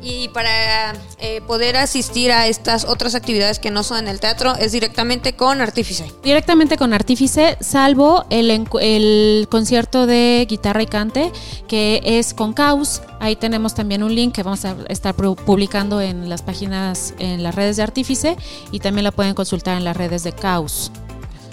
Y 0.03 0.27
para 0.29 0.93
eh, 1.19 1.41
poder 1.47 1.77
asistir 1.77 2.31
a 2.31 2.47
estas 2.47 2.83
otras 2.83 3.15
actividades 3.15 3.57
que 3.57 3.71
no 3.71 3.83
son 3.83 3.99
en 3.99 4.07
el 4.09 4.19
teatro, 4.19 4.53
es 4.55 4.73
directamente 4.73 5.33
con 5.33 5.61
Artífice. 5.61 6.11
Directamente 6.21 6.75
con 6.75 6.93
Artífice, 6.93 7.57
salvo 7.61 8.25
el, 8.29 8.67
el 8.81 9.47
concierto 9.49 10.05
de 10.05 10.45
guitarra 10.49 10.83
y 10.83 10.87
cante, 10.87 11.31
que 11.69 12.01
es 12.03 12.33
con 12.33 12.51
Caus. 12.51 13.01
Ahí 13.21 13.37
tenemos 13.37 13.75
también 13.75 14.03
un 14.03 14.13
link 14.13 14.35
que 14.35 14.43
vamos 14.43 14.65
a 14.65 14.75
estar 14.89 15.15
publicando 15.15 16.01
en 16.01 16.27
las 16.27 16.41
páginas, 16.41 17.13
en 17.19 17.41
las 17.41 17.55
redes 17.55 17.77
de 17.77 17.83
Artífice, 17.83 18.35
y 18.71 18.79
también 18.79 19.05
la 19.05 19.11
pueden 19.11 19.33
consultar 19.33 19.77
en 19.77 19.85
las 19.85 19.95
redes 19.95 20.23
de 20.23 20.33
Caus. 20.33 20.91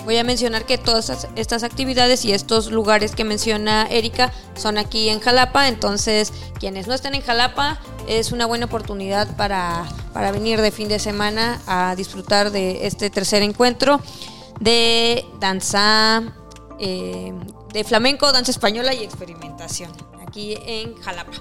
Voy 0.05 0.17
a 0.17 0.25
mencionar 0.25 0.65
que 0.65 0.79
todas 0.79 1.29
estas 1.37 1.63
actividades 1.63 2.25
y 2.25 2.33
estos 2.33 2.71
lugares 2.71 3.15
que 3.15 3.25
menciona 3.25 3.87
Erika 3.91 4.33
son 4.57 4.79
aquí 4.79 5.09
en 5.09 5.21
Jalapa, 5.21 5.69
entonces 5.69 6.33
quienes 6.59 6.87
no 6.87 6.95
estén 6.95 7.15
en 7.15 7.23
Jalapa 7.23 7.79
es 8.09 8.33
una 8.33 8.47
buena 8.47 8.67
oportunidad 8.67 9.37
para, 9.37 9.85
venir 10.33 10.61
de 10.61 10.71
fin 10.71 10.89
de 10.89 10.99
semana 10.99 11.61
a 11.67 11.95
disfrutar 11.97 12.51
de 12.51 12.87
este 12.87 13.11
tercer 13.11 13.43
encuentro 13.43 14.01
de 14.59 15.25
danza, 15.39 16.23
eh, 16.79 17.33
de 17.73 17.85
flamenco, 17.85 18.33
danza 18.33 18.51
española 18.51 18.95
y 18.95 19.05
experimentación 19.05 19.93
aquí 20.27 20.57
en 20.65 20.97
Jalapa. 21.03 21.33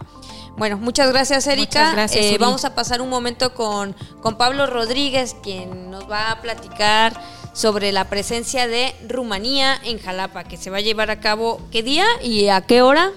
Bueno, 0.57 0.77
muchas 0.77 1.09
gracias 1.09 1.47
Erika. 1.47 1.93
gracias, 1.93 2.25
eh, 2.25 2.37
vamos 2.37 2.65
a 2.65 2.75
pasar 2.75 3.01
un 3.01 3.09
momento 3.09 3.53
con, 3.53 3.95
con 4.21 4.37
Pablo 4.37 4.67
Rodríguez, 4.67 5.35
quien 5.41 5.89
nos 5.89 6.09
va 6.09 6.31
a 6.31 6.41
platicar 6.41 7.19
sobre 7.59 7.91
la 7.91 8.09
presencia 8.09 8.69
de 8.69 8.95
Rumanía 9.09 9.75
en 9.83 9.99
Jalapa, 9.99 10.45
que 10.45 10.55
se 10.55 10.69
va 10.69 10.77
a 10.77 10.81
llevar 10.81 11.11
a 11.11 11.19
cabo 11.19 11.59
qué 11.71 11.83
día 11.83 12.05
y 12.23 12.47
a 12.47 12.61
qué 12.61 12.81
hora 12.81 13.11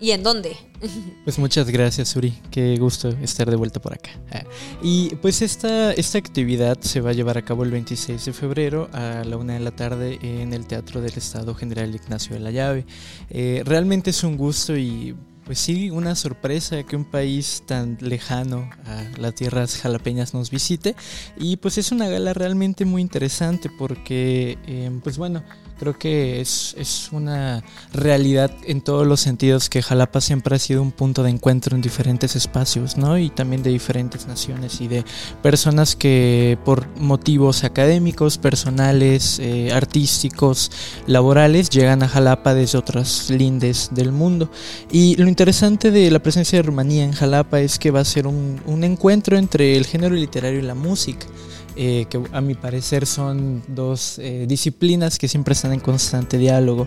y 0.00 0.12
en 0.12 0.22
dónde. 0.22 0.56
Pues 1.24 1.38
muchas 1.38 1.70
gracias, 1.70 2.16
Uri. 2.16 2.34
Qué 2.50 2.76
gusto 2.76 3.10
estar 3.22 3.48
de 3.48 3.54
vuelta 3.54 3.80
por 3.80 3.92
acá. 3.92 4.10
Ah, 4.32 4.42
y 4.82 5.14
pues 5.16 5.40
esta, 5.40 5.92
esta 5.92 6.18
actividad 6.18 6.80
se 6.80 7.00
va 7.00 7.10
a 7.10 7.12
llevar 7.12 7.38
a 7.38 7.42
cabo 7.42 7.62
el 7.62 7.70
26 7.70 8.24
de 8.24 8.32
febrero 8.32 8.88
a 8.92 9.22
la 9.24 9.36
una 9.36 9.52
de 9.52 9.60
la 9.60 9.70
tarde 9.70 10.18
en 10.22 10.52
el 10.52 10.66
Teatro 10.66 11.00
del 11.00 11.12
Estado 11.12 11.54
General 11.54 11.94
Ignacio 11.94 12.34
de 12.34 12.40
la 12.40 12.50
Llave. 12.50 12.86
Eh, 13.30 13.62
realmente 13.64 14.10
es 14.10 14.24
un 14.24 14.36
gusto 14.36 14.76
y 14.76 15.14
pues 15.44 15.58
sí, 15.58 15.90
una 15.90 16.14
sorpresa 16.14 16.82
que 16.84 16.96
un 16.96 17.04
país 17.04 17.62
tan 17.66 17.98
lejano 18.00 18.70
a 18.86 19.04
las 19.18 19.34
tierras 19.34 19.76
jalapeñas 19.76 20.34
nos 20.34 20.50
visite. 20.50 20.94
Y 21.36 21.56
pues 21.56 21.78
es 21.78 21.92
una 21.92 22.08
gala 22.08 22.32
realmente 22.32 22.84
muy 22.84 23.02
interesante 23.02 23.70
porque, 23.78 24.58
eh, 24.66 24.90
pues 25.02 25.18
bueno, 25.18 25.42
Creo 25.82 25.98
que 25.98 26.40
es, 26.40 26.76
es, 26.78 27.08
una 27.10 27.64
realidad 27.92 28.52
en 28.62 28.82
todos 28.82 29.04
los 29.04 29.18
sentidos 29.18 29.68
que 29.68 29.82
Jalapa 29.82 30.20
siempre 30.20 30.54
ha 30.54 30.58
sido 30.60 30.80
un 30.80 30.92
punto 30.92 31.24
de 31.24 31.30
encuentro 31.30 31.74
en 31.74 31.82
diferentes 31.82 32.36
espacios, 32.36 32.96
¿no? 32.96 33.18
Y 33.18 33.30
también 33.30 33.64
de 33.64 33.70
diferentes 33.70 34.28
naciones 34.28 34.80
y 34.80 34.86
de 34.86 35.04
personas 35.42 35.96
que 35.96 36.56
por 36.64 36.86
motivos 36.98 37.64
académicos, 37.64 38.38
personales, 38.38 39.40
eh, 39.40 39.72
artísticos, 39.72 40.70
laborales, 41.08 41.68
llegan 41.68 42.04
a 42.04 42.08
Jalapa 42.08 42.54
desde 42.54 42.78
otras 42.78 43.28
lindes 43.28 43.90
del 43.90 44.12
mundo. 44.12 44.52
Y 44.88 45.16
lo 45.16 45.26
interesante 45.26 45.90
de 45.90 46.12
la 46.12 46.22
presencia 46.22 46.58
de 46.58 46.62
Rumanía 46.62 47.02
en 47.02 47.10
Jalapa 47.10 47.60
es 47.60 47.80
que 47.80 47.90
va 47.90 47.98
a 47.98 48.04
ser 48.04 48.28
un, 48.28 48.60
un 48.66 48.84
encuentro 48.84 49.36
entre 49.36 49.76
el 49.76 49.84
género 49.86 50.14
literario 50.14 50.60
y 50.60 50.62
la 50.62 50.76
música. 50.76 51.26
Eh, 51.74 52.06
que 52.10 52.20
a 52.32 52.40
mi 52.42 52.54
parecer 52.54 53.06
son 53.06 53.62
dos 53.66 54.18
eh, 54.18 54.44
disciplinas 54.46 55.18
que 55.18 55.26
siempre 55.26 55.54
están 55.54 55.72
en 55.72 55.80
constante 55.80 56.36
diálogo. 56.36 56.86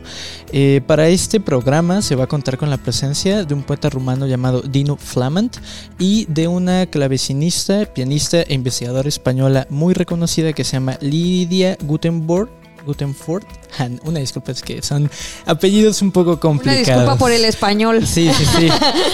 Eh, 0.52 0.82
para 0.86 1.08
este 1.08 1.40
programa 1.40 2.04
se 2.04 2.16
va 2.16 2.26
a 2.26 2.28
contar 2.28 2.58
con 2.58 2.70
la 2.70 2.78
presencia 2.78 3.46
de 3.46 3.54
un 3.54 3.64
poeta 3.64 3.90
rumano 3.90 4.28
llamado 4.28 4.62
Dino 4.62 4.96
Flamant 4.96 5.58
y 5.98 6.26
de 6.26 6.48
una 6.48 6.86
clavecinista, 6.86 7.86
pianista 7.86 8.42
e 8.42 8.54
investigadora 8.54 9.10
española 9.10 9.66
muy 9.72 9.96
reconocida 9.96 10.54
que 10.54 10.64
se 10.64 10.74
llama 10.74 10.98
Lidia 11.02 11.78
Gutenberg. 11.82 12.50
Gutenford. 12.86 13.44
Una 14.04 14.20
disculpa, 14.20 14.52
es 14.52 14.62
que 14.62 14.82
son 14.84 15.10
apellidos 15.48 16.04
un 16.04 16.12
poco 16.12 16.40
complicados. 16.40 16.88
Una 16.88 16.98
disculpa 16.98 17.18
por 17.18 17.32
el 17.32 17.44
español. 17.44 18.06
Sí, 18.06 18.30
sí, 18.32 18.46
sí. 18.46 18.70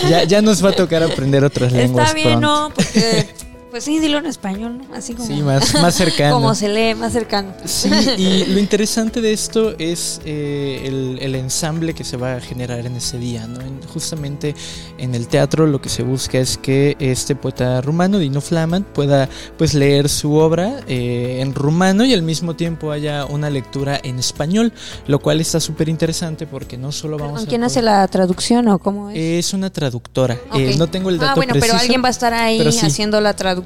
Ya, 0.10 0.25
ya 0.25 0.42
nos 0.42 0.63
va 0.63 0.72
a 0.72 0.74
tocar 0.74 1.01
aprender 1.04 1.44
otras 1.46 1.72
lenguas. 1.72 2.10
Está 2.10 2.13
bien, 2.13 2.42
¿no? 2.42 2.70
Porque 2.75 3.30
pues 3.72 3.86
sí, 3.86 4.00
dilo 4.00 4.18
en 4.18 4.25
español, 4.25 4.80
¿no? 4.80 4.94
Así 4.94 5.13
como. 5.13 5.25
Sí, 5.25 5.42
más, 5.42 5.74
más 5.75 5.96
cercano. 5.96 6.36
como 6.36 6.54
se 6.54 6.68
lee, 6.68 6.94
más 6.94 7.13
cercano. 7.13 7.54
Sí, 7.63 7.90
y 8.18 8.46
lo 8.46 8.60
interesante 8.60 9.22
de 9.22 9.32
esto 9.32 9.74
es 9.80 10.20
eh, 10.25 10.82
el, 11.22 11.36
ensamble 11.36 11.94
que 11.94 12.04
se 12.04 12.18
va 12.18 12.36
a 12.36 12.42
generar 12.42 12.86
en 12.86 12.98
ese 12.98 13.18
día, 13.18 13.48
¿no? 13.48 13.62
justamente 13.88 14.54
en 14.98 15.16
el 15.16 15.28
teatro 15.28 15.66
lo 15.66 15.82
que 15.82 15.88
se 15.90 16.04
busca 16.04 16.38
es 16.38 16.58
que 16.58 16.98
este 17.00 17.36
poeta 17.36 17.80
rumano, 17.80 18.20
Dino 18.20 18.42
Flamand, 18.42 18.86
pueda 18.86 19.30
pues 19.58 19.74
leer 19.74 20.10
su 20.10 20.34
obra 20.34 20.82
eh, 20.88 21.40
en 21.42 21.56
rumano 21.56 22.04
y 22.04 22.13
al 22.13 22.22
mismo 22.22 22.56
tiempo 22.56 22.92
haya 22.92 23.25
una 23.25 23.50
lectura 23.50 24.00
en 24.04 24.20
español, 24.20 24.74
lo 25.08 25.20
cual 25.20 25.40
está 25.40 25.62
súper 25.62 25.88
interesante 25.88 26.46
porque 26.46 26.78
no 26.78 26.92
solo 26.92 27.18
vamos 27.18 27.40
¿Con 27.40 27.46
quién 27.48 27.63
hace 27.63 27.82
la 27.82 28.06
traducción 28.10 28.68
o 28.68 28.80
cómo 28.80 29.10
es? 29.10 29.18
Es 29.18 29.54
una 29.54 29.70
traductora. 29.70 30.38
Eh, 30.54 30.75
no 30.78 30.88
tengo 30.88 31.10
el 31.10 31.18
dato 31.18 31.32
Ah, 31.32 31.36
bueno, 31.36 31.54
pero 31.60 31.74
alguien 31.75 32.04
va 32.04 32.10
a 32.10 32.12
estar 32.12 32.34
ahí 32.34 32.60
haciendo 32.82 33.22
la 33.22 33.34
traducción 33.34 33.61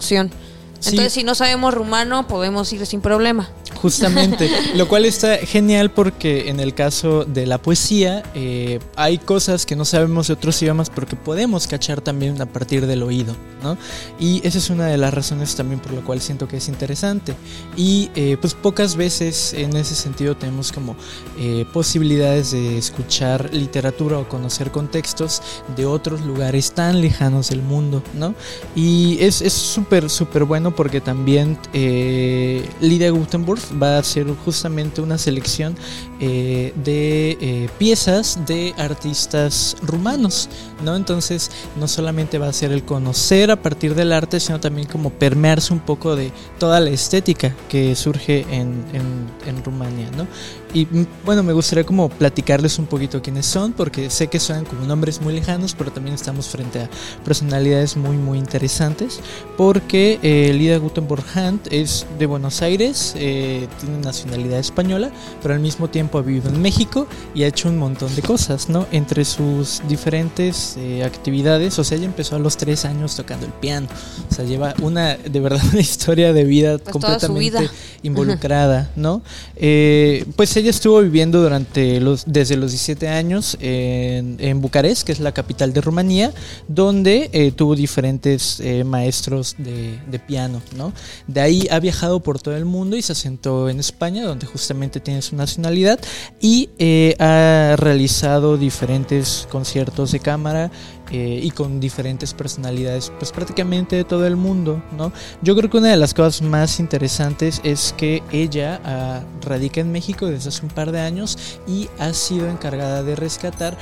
entonces, 0.92 1.14
si 1.14 1.24
no 1.24 1.36
sabemos 1.36 1.74
rumano, 1.74 2.28
podemos 2.28 2.72
ir 2.74 2.86
sin 2.86 3.02
problema. 3.02 3.50
Justamente, 3.82 4.50
lo 4.76 4.88
cual 4.88 5.06
está 5.06 5.38
genial 5.38 5.92
porque 5.92 6.50
en 6.50 6.60
el 6.60 6.74
caso 6.74 7.26
de 7.26 7.46
la 7.46 7.58
poesía 7.58 8.24
eh, 8.34 8.80
hay 8.96 9.18
cosas 9.18 9.66
que 9.66 9.76
no 9.76 9.86
sabemos 9.86 10.28
de 10.28 10.34
otros 10.34 10.62
idiomas 10.62 10.90
porque 10.90 11.16
podemos 11.16 11.68
cachar 11.68 12.02
también 12.02 12.42
a 12.42 12.46
partir 12.46 12.88
del 12.88 13.04
oído, 13.04 13.36
¿no? 13.62 13.78
Y 14.20 14.46
esa 14.48 14.58
es 14.58 14.70
una 14.70 14.88
de 14.88 14.98
las 14.98 15.14
razones 15.14 15.56
también 15.56 15.80
por 15.80 15.94
la 15.94 16.02
cual 16.02 16.22
siento 16.22 16.48
que 16.48 16.58
es 16.58 16.68
interesante. 16.68 17.36
Y 17.76 18.10
eh, 18.16 18.38
pues 18.40 18.54
pocas 18.54 18.96
veces 18.96 19.54
en 19.54 19.76
ese 19.76 19.96
sentido 19.96 20.36
tenemos 20.36 20.72
como 20.72 20.96
eh, 21.38 21.66
posibilidades 21.74 22.52
de 22.52 22.78
escuchar 22.78 23.54
literatura 23.54 24.18
o 24.18 24.28
conocer 24.28 24.72
contextos 24.72 25.42
de 25.76 25.86
otros 25.86 26.22
lugares 26.22 26.72
tan 26.72 27.02
lejanos 27.02 27.50
del 27.50 27.62
mundo, 27.62 28.02
¿no? 28.14 28.34
Y 28.76 29.18
es 29.20 29.36
súper, 29.36 30.10
súper 30.10 30.46
bueno 30.46 30.76
porque 30.76 31.02
también 31.02 31.58
Lidia 31.74 33.10
Gutenberg 33.10 33.60
va 33.82 33.98
a 33.98 34.04
ser 34.04 34.28
justamente 34.46 35.02
una 35.02 35.18
selección 35.18 35.76
eh, 36.20 36.74
de 36.84 37.38
eh, 37.42 37.70
piezas 37.78 38.40
de 38.46 38.74
artistas 38.78 39.76
rumanos, 39.82 40.50
¿no? 40.84 40.96
Entonces 40.96 41.52
no 41.80 41.88
solamente 41.88 42.38
va 42.38 42.48
a 42.48 42.54
ser 42.54 42.72
el 42.72 42.84
conocer 42.84 43.52
a 43.52 43.62
partir 43.62 43.96
del 43.96 44.12
arte, 44.14 44.40
sino 44.40 44.60
también 44.60 44.88
como 44.88 45.10
permearse 45.10 45.74
un 45.74 45.80
poco 45.80 46.16
de 46.16 46.32
toda 46.60 46.80
la 46.80 46.90
estética 46.90 47.54
que 47.70 47.96
surge 47.96 48.46
en, 48.50 48.84
en, 48.94 49.64
Rumania, 49.64 50.10
¿no? 50.16 50.28
Y 50.76 50.86
mm, 50.86 51.08
bueno, 51.26 51.42
me 51.42 51.54
gustaría 51.54 51.86
como 51.86 52.10
platicarles 52.10 52.78
un 52.78 52.86
poquito 52.86 53.22
quiénes 53.22 53.46
son, 53.46 53.72
porque 53.72 54.10
sé 54.10 54.28
que 54.28 54.40
son 54.40 54.66
como 54.66 54.86
nombres 54.86 55.22
muy 55.22 55.34
lejanos, 55.34 55.74
pero 55.74 55.92
también 55.92 56.14
estamos 56.16 56.50
frente 56.50 56.82
a 56.82 56.90
personalidades 57.24 57.96
muy, 57.96 58.18
muy 58.18 58.38
interesantes, 58.38 59.22
porque 59.58 60.20
eh, 60.22 60.54
Lida 60.54 60.78
Gutenberg 60.78 61.24
Hunt 61.34 61.68
es 61.72 62.06
de 62.20 62.26
Buenos 62.26 62.62
Aires, 62.62 63.14
eh, 63.16 63.68
tiene 63.80 64.00
nacionalidad 64.00 64.60
española, 64.60 65.12
pero 65.42 65.54
al 65.54 65.62
mismo 65.62 65.90
tiempo 65.90 66.18
ha 66.18 66.22
vivido 66.22 66.50
en 66.50 66.62
México 66.62 67.08
y 67.34 67.44
ha 67.44 67.48
hecho 67.48 67.70
un 67.70 67.78
montón 67.78 68.14
de 68.14 68.22
cosas, 68.22 68.68
¿no? 68.68 68.86
Entre 68.92 69.24
sus 69.24 69.82
diferentes 69.88 70.76
eh, 70.78 71.06
actividades, 71.06 71.80
o 71.80 71.86
sea, 71.86 71.98
ella 71.98 72.06
empezó 72.06 72.36
a 72.36 72.40
los 72.40 72.58
tres 72.58 72.84
años 72.84 73.16
tocando 73.16 73.46
el 73.46 73.54
piano, 73.54 73.88
o 74.30 74.34
sea, 74.34 74.44
lleva 74.44 74.76
una, 74.82 75.16
de 75.16 75.40
verdad, 75.40 75.62
una 75.72 75.80
historia 75.80 76.34
de 76.34 76.44
vida 76.44 76.78
Pues 76.80 76.92
completamente 76.92 77.70
involucrada, 78.04 78.92
¿no? 78.98 79.22
Eh, 79.56 80.26
pues 80.36 80.56
ella 80.58 80.65
estuvo 80.70 81.02
viviendo 81.02 81.42
durante 81.42 82.00
los, 82.00 82.24
desde 82.26 82.58
los 82.58 82.72
17 82.72 83.08
años 83.08 83.58
en, 83.60 84.38
en 84.40 84.62
Bucarest, 84.62 85.04
que 85.06 85.12
es 85.12 85.20
la 85.20 85.34
capital 85.34 85.74
de 85.74 85.82
Rumanía, 85.82 86.34
donde 86.68 87.30
eh, 87.34 87.52
tuvo 87.52 87.76
diferentes 87.76 88.60
eh, 88.60 88.84
maestros 88.84 89.56
de, 89.58 90.00
de 90.10 90.20
piano, 90.20 90.62
¿no? 90.76 90.94
De 91.28 91.42
ahí 91.42 91.68
ha 91.72 91.80
viajado 91.80 92.20
por 92.20 92.40
todo 92.40 92.56
el 92.56 92.66
mundo 92.66 92.96
y 92.96 93.02
se 93.02 93.12
asentó 93.12 93.70
en 93.70 93.80
España, 93.80 94.26
donde 94.26 94.46
justamente 94.46 95.00
tiene 95.00 95.22
su 95.22 95.36
nacionalidad, 95.36 96.00
y 96.40 96.70
eh, 96.80 97.16
ha 97.20 97.76
realizado 97.78 98.58
diferentes 98.58 99.48
conciertos 99.50 100.12
de 100.12 100.20
cámara 100.20 100.72
eh, 101.12 101.40
y 101.42 101.52
con 101.52 101.80
diferentes 101.80 102.34
personalidades, 102.34 103.12
pues 103.18 103.32
prácticamente 103.32 103.96
de 103.96 104.04
todo 104.04 104.26
el 104.26 104.36
mundo, 104.36 104.82
¿no? 104.98 105.12
Yo 105.42 105.56
creo 105.56 105.70
que 105.70 105.78
una 105.78 105.90
de 105.90 105.98
las 105.98 106.14
cosas 106.14 106.42
más 106.42 106.80
interesantes 106.80 107.62
es 107.64 107.94
que 107.98 108.24
ella 108.32 108.82
ah, 108.84 109.22
radica 109.42 109.82
en 109.82 109.92
México 109.92 110.26
desde 110.28 110.50
hace 110.50 110.64
un 110.64 110.70
par 110.70 110.92
de 110.92 111.00
años 111.00 111.60
y 111.68 111.90
ha 112.00 112.14
sido 112.14 112.50
encargada 112.50 113.04
de 113.04 113.16
rescatar 113.16 113.78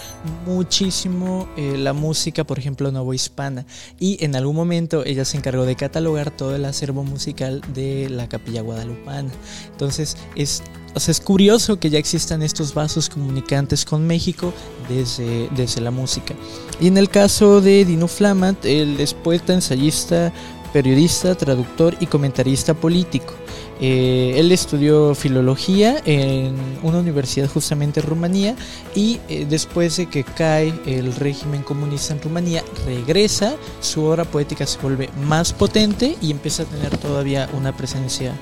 muchísimo 0.45 1.47
eh, 1.55 1.77
la 1.77 1.93
música, 1.93 2.43
por 2.43 2.59
ejemplo, 2.59 2.91
novohispana. 2.91 3.65
Y 3.99 4.23
en 4.23 4.35
algún 4.35 4.55
momento 4.55 5.05
ella 5.05 5.25
se 5.25 5.37
encargó 5.37 5.65
de 5.65 5.75
catalogar 5.75 6.31
todo 6.31 6.55
el 6.55 6.65
acervo 6.65 7.03
musical 7.03 7.61
de 7.73 8.09
la 8.09 8.27
Capilla 8.27 8.61
Guadalupana. 8.61 9.31
Entonces 9.71 10.17
es 10.35 10.63
o 10.93 10.99
sea, 10.99 11.11
es 11.11 11.19
curioso 11.19 11.79
que 11.79 11.89
ya 11.89 11.99
existan 11.99 12.41
estos 12.43 12.73
vasos 12.73 13.09
comunicantes 13.09 13.85
con 13.85 14.05
México 14.05 14.53
desde, 14.89 15.49
desde 15.55 15.81
la 15.81 15.91
música. 15.91 16.35
Y 16.79 16.87
en 16.87 16.97
el 16.97 17.09
caso 17.09 17.61
de 17.61 17.85
Dino 17.85 18.07
Flamat, 18.07 18.65
él 18.65 18.99
es 18.99 19.13
poeta, 19.13 19.53
ensayista, 19.53 20.31
periodista, 20.73 21.35
traductor 21.35 21.95
y 21.99 22.07
comentarista 22.07 22.73
político. 22.73 23.33
Eh, 23.81 24.35
él 24.37 24.51
estudió 24.51 25.13
filología 25.15 26.01
en 26.05 26.55
una 26.83 26.99
universidad 26.99 27.49
justamente 27.49 27.99
en 27.99 28.05
Rumanía 28.05 28.55
y 28.95 29.19
eh, 29.29 29.45
después 29.49 29.97
de 29.97 30.05
que 30.07 30.23
cae 30.23 30.73
el 30.85 31.13
régimen 31.15 31.63
comunista 31.63 32.13
en 32.13 32.21
Rumanía, 32.21 32.63
regresa, 32.85 33.55
su 33.81 34.03
obra 34.03 34.25
poética 34.25 34.65
se 34.65 34.79
vuelve 34.79 35.09
más 35.23 35.53
potente 35.53 36.15
y 36.21 36.31
empieza 36.31 36.63
a 36.63 36.65
tener 36.65 36.97
todavía 36.97 37.49
una 37.53 37.75
presencia 37.75 38.33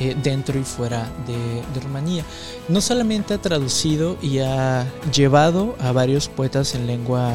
eh, 0.00 0.16
dentro 0.22 0.58
y 0.58 0.64
fuera 0.64 1.08
de, 1.26 1.36
de, 1.74 1.80
Rumanía. 1.80 2.24
No 2.68 2.80
solamente 2.80 3.34
ha 3.34 3.38
traducido 3.38 4.16
y 4.22 4.38
ha 4.38 4.86
llevado 5.14 5.76
a 5.78 5.92
varios 5.92 6.28
poetas 6.28 6.74
en 6.74 6.86
lengua, 6.86 7.32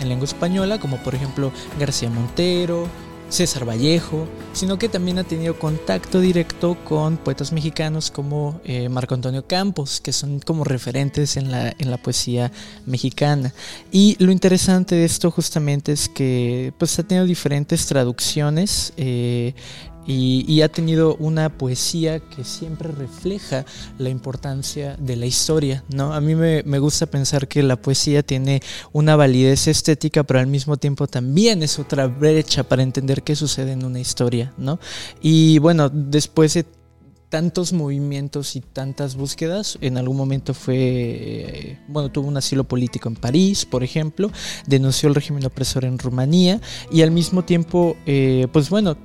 en 0.00 0.08
lengua 0.08 0.24
española, 0.24 0.80
como 0.80 0.96
por 1.02 1.14
ejemplo 1.14 1.52
García 1.78 2.10
Montero, 2.10 2.88
César 3.28 3.68
Vallejo, 3.68 4.26
sino 4.52 4.78
que 4.78 4.88
también 4.88 5.18
ha 5.18 5.24
tenido 5.24 5.58
contacto 5.58 6.20
directo 6.20 6.76
con 6.84 7.16
poetas 7.16 7.52
mexicanos 7.52 8.10
como 8.10 8.60
eh, 8.64 8.88
Marco 8.88 9.14
Antonio 9.14 9.46
Campos, 9.46 10.00
que 10.00 10.12
son 10.12 10.40
como 10.40 10.64
referentes 10.64 11.36
en 11.36 11.50
la, 11.50 11.74
en 11.78 11.90
la 11.90 11.96
poesía 11.96 12.52
mexicana. 12.86 13.52
Y 13.90 14.16
lo 14.22 14.30
interesante 14.30 14.94
de 14.94 15.04
esto 15.04 15.30
justamente 15.30 15.92
es 15.92 16.08
que 16.08 16.72
pues, 16.78 16.98
ha 16.98 17.02
tenido 17.02 17.26
diferentes 17.26 17.86
traducciones. 17.86 18.92
Eh, 18.96 19.54
y, 20.06 20.60
ha 20.62 20.68
tenido 20.68 21.16
una 21.16 21.50
poesía 21.50 22.20
que 22.20 22.44
siempre 22.44 22.90
refleja 22.90 23.64
la 23.98 24.08
importancia 24.08 24.96
de 24.96 25.16
la 25.16 25.26
historia, 25.26 25.84
¿no? 25.88 26.14
A 26.14 26.20
mí 26.20 26.34
me, 26.34 26.62
me, 26.64 26.78
gusta 26.78 27.06
pensar 27.06 27.46
que 27.48 27.62
la 27.62 27.76
poesía 27.76 28.22
tiene 28.22 28.62
una 28.92 29.16
validez 29.16 29.68
estética, 29.68 30.24
pero 30.24 30.40
al 30.40 30.46
mismo 30.46 30.76
tiempo 30.76 31.06
también 31.06 31.62
es 31.62 31.78
otra 31.78 32.06
brecha 32.06 32.64
para 32.64 32.82
entender 32.82 33.22
qué 33.22 33.36
sucede 33.36 33.72
en 33.72 33.84
una 33.84 34.00
historia, 34.00 34.52
¿no? 34.56 34.78
Y 35.20 35.58
bueno, 35.58 35.88
después 35.88 36.54
de 36.54 36.64
tantos 37.28 37.72
movimientos 37.72 38.56
y 38.56 38.60
tantas 38.60 39.16
búsquedas. 39.16 39.78
En 39.80 39.98
algún 39.98 40.16
momento 40.16 40.54
fue, 40.54 40.76
eh, 40.78 41.78
bueno, 41.88 42.10
tuvo 42.10 42.28
un 42.28 42.36
asilo 42.36 42.64
político 42.64 43.08
en 43.08 43.16
París, 43.16 43.66
por 43.66 43.82
ejemplo, 43.82 44.30
denunció 44.66 45.08
el 45.08 45.14
régimen 45.14 45.44
opresor 45.44 45.84
en 45.84 45.98
Rumanía 45.98 46.60
y 46.90 47.02
al 47.02 47.10
mismo 47.10 47.44
tiempo, 47.44 47.96
eh, 48.06 48.46
pues 48.52 48.70
bueno, 48.70 48.96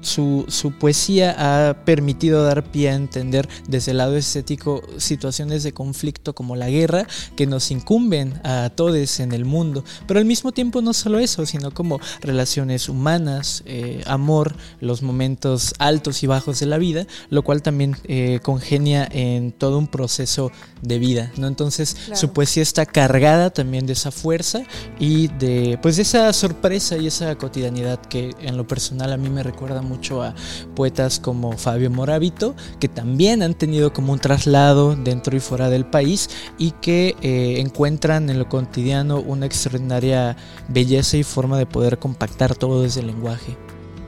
su, 0.00 0.44
su, 0.48 0.72
poesía 0.72 1.34
ha 1.68 1.84
permitido 1.84 2.44
dar 2.44 2.64
pie 2.64 2.90
a 2.90 2.94
entender 2.94 3.48
desde 3.66 3.90
el 3.92 3.98
lado 3.98 4.16
estético 4.16 4.82
situaciones 4.98 5.62
de 5.62 5.72
conflicto 5.72 6.34
como 6.34 6.56
la 6.56 6.68
guerra 6.68 7.06
que 7.36 7.46
nos 7.46 7.70
incumben 7.70 8.40
a 8.44 8.70
todos 8.70 8.90
en 9.20 9.32
el 9.32 9.44
mundo. 9.44 9.84
Pero 10.06 10.18
al 10.18 10.26
mismo 10.26 10.52
tiempo 10.52 10.82
no 10.82 10.92
solo 10.92 11.18
eso, 11.18 11.46
sino 11.46 11.70
como 11.70 12.00
relaciones 12.20 12.88
humanas, 12.88 13.62
eh, 13.66 14.02
amor, 14.06 14.54
los 14.80 15.02
momentos 15.02 15.74
altos 15.78 16.22
y 16.22 16.26
bajos 16.26 16.60
de 16.60 16.66
la 16.66 16.78
vida, 16.78 17.06
lo 17.30 17.42
cual 17.42 17.62
también 17.62 17.96
eh, 18.04 18.40
congenia 18.42 19.08
en 19.10 19.52
todo 19.52 19.78
un 19.78 19.86
proceso 19.86 20.50
de 20.82 20.98
vida. 20.98 21.32
¿no? 21.36 21.46
Entonces 21.46 21.94
claro. 21.94 22.20
su 22.20 22.32
poesía 22.32 22.62
está 22.62 22.84
cargada 22.84 23.50
también 23.50 23.86
de 23.86 23.92
esa 23.92 24.10
fuerza 24.10 24.62
y 24.98 25.28
de 25.28 25.78
pues 25.80 25.96
de 25.96 26.02
esa 26.02 26.32
sorpresa 26.32 26.96
y 26.96 27.06
esa 27.06 27.36
cotidianidad 27.36 28.00
que 28.00 28.34
en 28.40 28.56
lo 28.56 28.66
personal 28.66 29.12
a 29.12 29.16
mí 29.16 29.28
me 29.28 29.42
recuerda 29.42 29.82
mucho 29.82 29.89
a 30.22 30.34
poetas 30.74 31.20
como 31.20 31.56
Fabio 31.56 31.90
Moravito, 31.90 32.54
que 32.78 32.88
también 32.88 33.42
han 33.42 33.54
tenido 33.54 33.92
como 33.92 34.12
un 34.12 34.18
traslado 34.18 34.96
dentro 34.96 35.36
y 35.36 35.40
fuera 35.40 35.70
del 35.70 35.86
país 35.86 36.30
y 36.58 36.72
que 36.72 37.16
eh, 37.22 37.60
encuentran 37.60 38.30
en 38.30 38.38
lo 38.38 38.48
cotidiano 38.48 39.20
una 39.20 39.46
extraordinaria 39.46 40.36
belleza 40.68 41.16
y 41.16 41.22
forma 41.22 41.58
de 41.58 41.66
poder 41.66 41.98
compactar 41.98 42.54
todo 42.54 42.82
desde 42.82 43.00
el 43.00 43.08
lenguaje. 43.08 43.56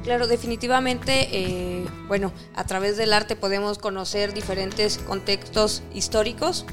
Claro, 0.02 0.26
definitivamente, 0.26 1.28
eh, 1.32 1.86
bueno, 2.08 2.32
a 2.54 2.64
través 2.64 2.96
del 2.96 3.12
arte 3.12 3.36
podemos 3.36 3.78
conocer 3.78 4.34
diferentes 4.34 4.98
contextos 4.98 5.82
históricos 5.94 6.64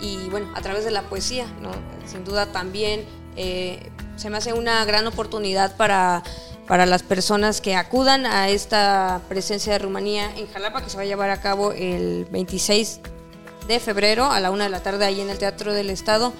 y 0.00 0.16
bueno, 0.30 0.48
a 0.54 0.62
través 0.62 0.84
de 0.84 0.90
la 0.90 1.02
poesía, 1.02 1.46
¿no? 1.60 1.70
Sin 2.06 2.24
duda 2.24 2.46
también 2.52 3.04
eh, 3.36 3.90
se 4.16 4.30
me 4.30 4.38
hace 4.38 4.54
una 4.54 4.84
gran 4.84 5.06
oportunidad 5.06 5.76
para 5.76 6.22
para 6.70 6.86
las 6.86 7.02
personas 7.02 7.60
que 7.60 7.74
acudan 7.74 8.26
a 8.26 8.48
esta 8.48 9.22
presencia 9.28 9.72
de 9.72 9.80
Rumanía 9.80 10.32
en 10.36 10.46
Jalapa, 10.46 10.84
que 10.84 10.88
se 10.88 10.96
va 10.96 11.02
a 11.02 11.04
llevar 11.04 11.28
a 11.30 11.40
cabo 11.40 11.72
el 11.72 12.26
26 12.30 13.00
de 13.66 13.80
febrero 13.80 14.30
a 14.30 14.38
la 14.38 14.52
una 14.52 14.62
de 14.62 14.70
la 14.70 14.80
tarde 14.80 15.04
ahí 15.04 15.20
en 15.20 15.30
el 15.30 15.38
Teatro 15.38 15.74
del 15.74 15.90
Estado, 15.90 16.32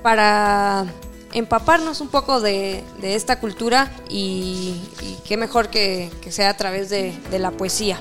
para 0.00 0.86
empaparnos 1.32 2.00
un 2.00 2.06
poco 2.06 2.40
de, 2.40 2.84
de 3.00 3.16
esta 3.16 3.40
cultura 3.40 3.90
y, 4.08 4.80
y, 5.02 5.18
qué 5.26 5.36
mejor 5.36 5.70
que, 5.70 6.08
que 6.20 6.30
sea 6.30 6.50
a 6.50 6.56
través 6.56 6.88
de, 6.88 7.12
de 7.28 7.40
la 7.40 7.50
poesía 7.50 8.00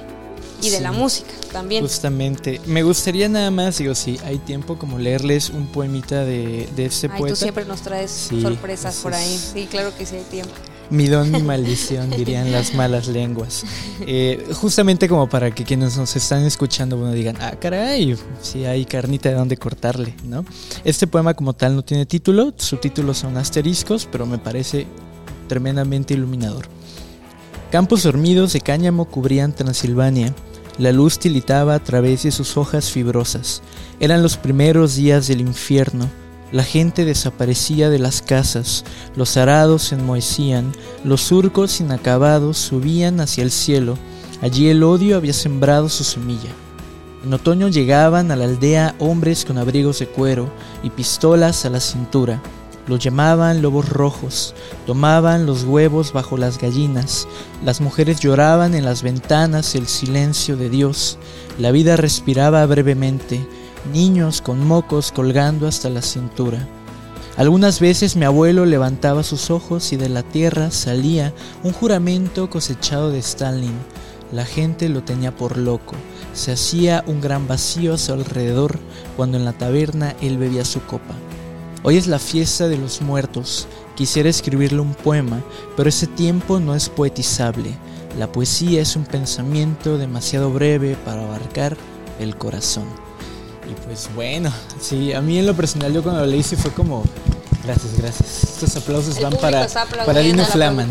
y 0.62 0.70
de 0.70 0.78
sí, 0.78 0.84
la 0.84 0.92
música 0.92 1.32
también. 1.52 1.82
Justamente. 1.82 2.62
Me 2.68 2.84
gustaría 2.84 3.30
nada 3.30 3.50
más, 3.50 3.80
digo, 3.80 3.96
si 3.96 4.20
hay 4.24 4.38
tiempo, 4.38 4.78
como 4.78 5.00
leerles 5.00 5.50
un 5.50 5.66
poemita 5.66 6.24
de, 6.24 6.70
de 6.76 6.86
este 6.86 7.08
Ay, 7.12 7.18
poeta. 7.18 7.34
Tú 7.34 7.42
siempre 7.42 7.66
nos 7.66 7.82
traes 7.82 8.12
sí, 8.12 8.44
sorpresas 8.44 8.98
por 8.98 9.16
ahí. 9.16 9.38
Sí, 9.38 9.66
claro 9.66 9.92
que 9.98 10.06
sí 10.06 10.18
hay 10.18 10.24
tiempo. 10.26 10.54
Mi 10.90 11.08
don, 11.08 11.32
mi 11.32 11.42
maldición, 11.42 12.10
dirían 12.10 12.52
las 12.52 12.74
malas 12.74 13.08
lenguas. 13.08 13.66
Eh, 14.06 14.46
justamente 14.54 15.10
como 15.10 15.28
para 15.28 15.52
que 15.52 15.64
quienes 15.64 15.98
nos 15.98 16.16
están 16.16 16.44
escuchando, 16.46 16.98
bueno, 16.98 17.14
digan, 17.14 17.36
ah, 17.42 17.56
caray, 17.60 18.16
si 18.42 18.66
hay 18.66 18.86
carnita 18.86 19.30
de 19.30 19.36
dónde 19.36 19.58
cortarle, 19.58 20.16
¿no? 20.24 20.46
Este 20.86 21.06
poema 21.06 21.34
como 21.34 21.54
tal 21.54 21.76
no 21.76 21.84
tiene 21.84 22.06
título, 22.06 22.54
su 22.58 22.78
título 22.78 23.14
son 23.14 23.36
asteriscos, 23.38 24.08
pero 24.10 24.26
me 24.26 24.38
parece 24.38 24.88
tremendamente 25.48 26.14
iluminador. 26.14 26.68
Campos 27.72 28.04
dormidos 28.04 28.54
de 28.54 28.62
cáñamo 28.62 29.06
cubrían 29.06 29.54
Transilvania. 29.54 30.34
La 30.78 30.94
luz 30.94 31.20
tilitaba 31.20 31.76
a 31.76 31.84
través 31.84 32.24
de 32.24 32.32
sus 32.32 32.56
hojas 32.56 32.92
fibrosas. 32.92 33.62
Eran 34.00 34.24
los 34.24 34.38
primeros 34.38 34.96
días 34.96 35.28
del 35.28 35.42
infierno. 35.42 36.08
La 36.52 36.64
gente 36.64 37.04
desaparecía 37.04 37.90
de 37.90 38.00
las 38.00 38.22
casas, 38.22 38.86
los 39.18 39.36
arados 39.36 39.84
se 39.84 39.96
enmohecían, 39.96 40.72
los 41.04 41.22
surcos 41.22 41.82
inacabados 41.82 42.58
subían 42.58 43.20
hacia 43.20 43.44
el 43.44 43.52
cielo. 43.52 43.98
Allí 44.42 44.70
el 44.70 44.82
odio 44.84 45.18
había 45.18 45.34
sembrado 45.34 45.90
su 45.90 46.06
semilla. 46.06 46.50
En 47.26 47.34
otoño 47.34 47.68
llegaban 47.68 48.32
a 48.32 48.38
la 48.38 48.46
aldea 48.46 48.96
hombres 49.00 49.44
con 49.44 49.58
abrigos 49.58 50.00
de 50.00 50.08
cuero 50.08 50.50
y 50.84 50.90
pistolas 50.90 51.66
a 51.66 51.70
la 51.70 51.82
cintura. 51.82 52.42
Los 52.88 53.00
llamaban 53.00 53.62
lobos 53.62 53.90
rojos, 53.90 54.56
tomaban 54.86 55.46
los 55.46 55.66
huevos 55.66 56.14
bajo 56.14 56.38
las 56.38 56.58
gallinas, 56.58 57.28
las 57.66 57.82
mujeres 57.82 58.22
lloraban 58.22 58.76
en 58.76 58.86
las 58.86 59.04
ventanas 59.04 59.76
el 59.76 59.88
silencio 59.88 60.56
de 60.56 60.70
Dios, 60.70 61.18
la 61.60 61.72
vida 61.72 61.98
respiraba 61.98 62.66
brevemente, 62.66 63.46
niños 63.88 64.42
con 64.42 64.66
mocos 64.66 65.12
colgando 65.12 65.68
hasta 65.68 65.90
la 65.90 66.02
cintura. 66.02 66.68
Algunas 67.38 67.80
veces 67.80 68.16
mi 68.16 68.26
abuelo 68.26 68.66
levantaba 68.66 69.22
sus 69.22 69.52
ojos 69.52 69.94
y 69.94 69.98
de 69.98 70.10
la 70.10 70.24
tierra 70.24 70.72
salía 70.72 71.34
un 71.64 71.72
juramento 71.72 72.50
cosechado 72.50 73.12
de 73.12 73.20
Stalin. 73.20 73.76
La 74.32 74.44
gente 74.44 74.90
lo 74.90 75.04
tenía 75.04 75.36
por 75.36 75.58
loco. 75.58 75.94
Se 76.34 76.52
hacía 76.52 77.04
un 77.06 77.22
gran 77.22 77.48
vacío 77.48 77.94
a 77.94 77.98
su 77.98 78.12
alrededor 78.12 78.80
cuando 79.16 79.38
en 79.38 79.46
la 79.46 79.54
taberna 79.54 80.16
él 80.20 80.38
bebía 80.38 80.66
su 80.66 80.82
copa. 80.82 81.14
Hoy 81.84 81.98
es 81.98 82.08
la 82.08 82.20
fiesta 82.20 82.68
de 82.68 82.78
los 82.78 83.02
muertos. 83.02 83.68
Quisiera 83.96 84.30
escribirle 84.30 84.82
un 84.82 84.96
poema, 84.96 85.42
pero 85.76 85.90
ese 85.90 86.08
tiempo 86.08 86.60
no 86.60 86.76
es 86.76 86.90
poetizable. 86.90 87.72
La 88.18 88.32
poesía 88.32 88.82
es 88.82 88.96
un 88.96 89.06
pensamiento 89.06 90.00
demasiado 90.00 90.52
breve 90.52 90.98
para 91.06 91.24
abarcar 91.24 91.78
el 92.20 92.36
corazón. 92.36 93.07
Y 93.70 93.74
pues 93.86 94.10
bueno, 94.16 94.52
sí, 94.80 95.14
a 95.14 95.22
mí 95.22 95.40
en 95.40 95.46
lo 95.46 95.56
personal 95.56 95.94
yo 95.94 96.02
cuando 96.02 96.22
lo 96.22 96.28
leí 96.28 96.44
sí 96.44 96.56
fue 96.56 96.72
como, 96.72 97.04
gracias, 97.64 97.98
gracias. 97.98 98.44
Estos 98.44 98.76
aplausos 98.78 99.20
van 99.22 99.34
para, 99.38 99.68
para 100.06 100.20
Dino 100.22 100.46
Flaman. 100.46 100.90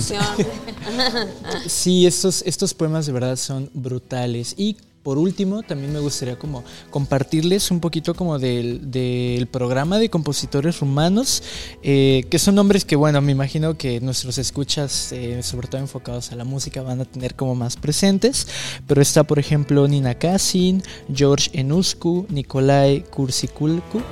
sí, 1.66 2.06
estos, 2.06 2.42
estos 2.46 2.74
poemas 2.74 3.06
de 3.06 3.12
verdad 3.12 3.36
son 3.36 3.70
brutales. 3.72 4.54
Y 4.58 4.76
por 5.06 5.18
último, 5.18 5.62
también 5.62 5.92
me 5.92 6.00
gustaría 6.00 6.36
como 6.36 6.64
compartirles 6.90 7.70
un 7.70 7.78
poquito 7.78 8.12
como 8.12 8.40
del, 8.40 9.48
programa 9.52 10.00
de 10.00 10.10
compositores 10.10 10.80
rumanos, 10.80 11.44
eh, 11.84 12.24
que 12.28 12.40
son 12.40 12.56
nombres 12.56 12.84
que, 12.84 12.96
bueno, 12.96 13.20
me 13.20 13.30
imagino 13.30 13.78
que 13.78 14.00
nuestros 14.00 14.36
escuchas, 14.38 15.12
eh, 15.12 15.44
sobre 15.44 15.68
todo 15.68 15.80
enfocados 15.80 16.32
a 16.32 16.34
la 16.34 16.42
música, 16.42 16.82
van 16.82 17.02
a 17.02 17.04
tener 17.04 17.36
como 17.36 17.54
más 17.54 17.76
presentes. 17.76 18.48
Pero 18.88 19.00
está, 19.00 19.22
por 19.22 19.38
ejemplo, 19.38 19.86
Nina 19.86 20.16
Kasin, 20.16 20.82
George 21.14 21.50
Enuscu, 21.52 22.26
Nikolai 22.28 23.04
Kursikulku, 23.08 24.02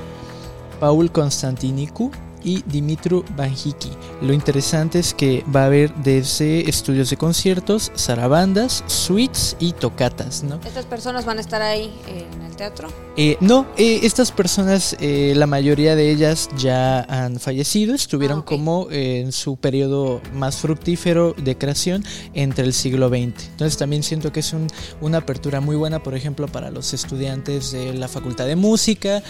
Paul 0.79 1.11
Konstantiniku, 1.11 2.13
y 2.45 2.63
Dimitru 2.67 3.25
Banjiki. 3.37 3.91
Lo 4.23 4.33
interesante 4.33 4.99
es 4.99 5.15
que 5.15 5.45
va 5.55 5.63
a 5.63 5.67
haber 5.67 5.95
desde 5.97 6.69
estudios 6.69 7.11
de 7.11 7.17
conciertos, 7.17 7.91
zarabandas, 7.97 8.85
suites 8.87 9.57
y 9.59 9.73
tocatas, 9.73 10.43
¿no? 10.43 10.61
¿Estas 10.65 10.87
personas 10.87 11.25
van 11.25 11.39
a 11.39 11.41
estar 11.41 11.63
ahí 11.63 11.93
en 12.07 12.43
el 12.43 12.55
teatro? 12.55 12.89
Eh, 13.17 13.37
no, 13.39 13.67
eh, 13.77 14.01
estas 14.03 14.33
personas, 14.33 14.97
eh, 14.99 15.35
la 15.37 15.47
mayoría 15.47 15.95
de 15.95 16.11
ellas 16.11 16.49
ya 16.59 17.03
han 17.03 17.39
fallecido, 17.39 17.95
estuvieron 17.95 18.41
ah, 18.41 18.45
como 18.45 18.89
en 18.91 19.31
su 19.31 19.57
periodo 19.57 20.21
más 20.33 20.57
fructífero 20.57 21.33
de 21.35 21.57
creación 21.57 22.03
entre 22.33 22.65
el 22.65 22.73
siglo 22.73 23.09
XX. 23.09 23.51
Entonces 23.51 23.77
también 23.77 24.03
siento 24.03 24.33
que 24.33 24.41
es 24.41 24.53
un, 24.53 24.67
una 25.01 25.19
apertura 25.19 25.61
muy 25.61 25.77
buena, 25.77 26.03
por 26.03 26.17
ejemplo, 26.17 26.49
para 26.49 26.73
los 26.73 26.93
estudiantes 26.93 27.71
de 27.71 27.95
la 27.95 28.09
Facultad 28.09 28.47
de 28.47 28.57
Música 28.57 29.23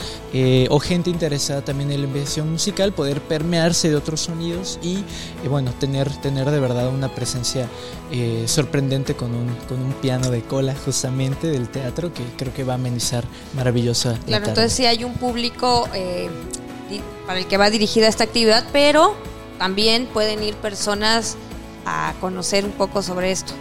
o 0.71 0.79
gente 0.79 1.11
interesada 1.11 1.63
también 1.63 1.91
en 1.93 2.01
la 2.01 2.07
investigación 2.07 2.51
musical 2.51 2.93
poder 2.93 3.21
permearse 3.21 3.91
de 3.91 3.97
otros 3.97 4.21
sonidos 4.21 4.79
y, 4.83 5.05
bueno, 5.49 5.73
tener, 5.79 6.11
tener 6.23 6.51
de 6.51 6.61
verdad 6.61 6.89
una 6.89 7.15
presencia 7.15 7.69
sorprendente 8.47 9.15
con 9.15 9.35
un, 9.35 9.55
con 9.69 9.83
un 9.83 9.93
piano 9.95 10.31
de 10.31 10.43
cola 10.43 10.75
justamente 10.85 11.49
del 11.49 11.69
teatro 11.69 12.13
que 12.13 12.23
creo 12.37 12.55
que 12.55 12.65
va 12.65 12.75
a 12.75 12.77
amenizar 12.77 13.25
maravillosa. 13.75 14.19
Claro, 14.27 14.47
entonces 14.47 14.73
sí 14.73 14.87
hay 14.87 15.05
un 15.05 15.15
público 15.15 15.89
eh, 15.95 16.29
para 17.27 17.39
el 17.41 17.47
que 17.47 17.57
va 17.57 17.71
dirigida 17.71 18.07
esta 18.07 18.25
actividad, 18.25 18.65
pero 18.73 19.17
también 19.59 20.07
pueden 20.07 20.43
ir 20.43 20.55
personas 20.55 21.37
a 21.85 22.15
conocer 22.21 22.65
un 22.65 22.73
poco 22.73 23.03
sobre 23.03 23.33
esto. 23.33 23.53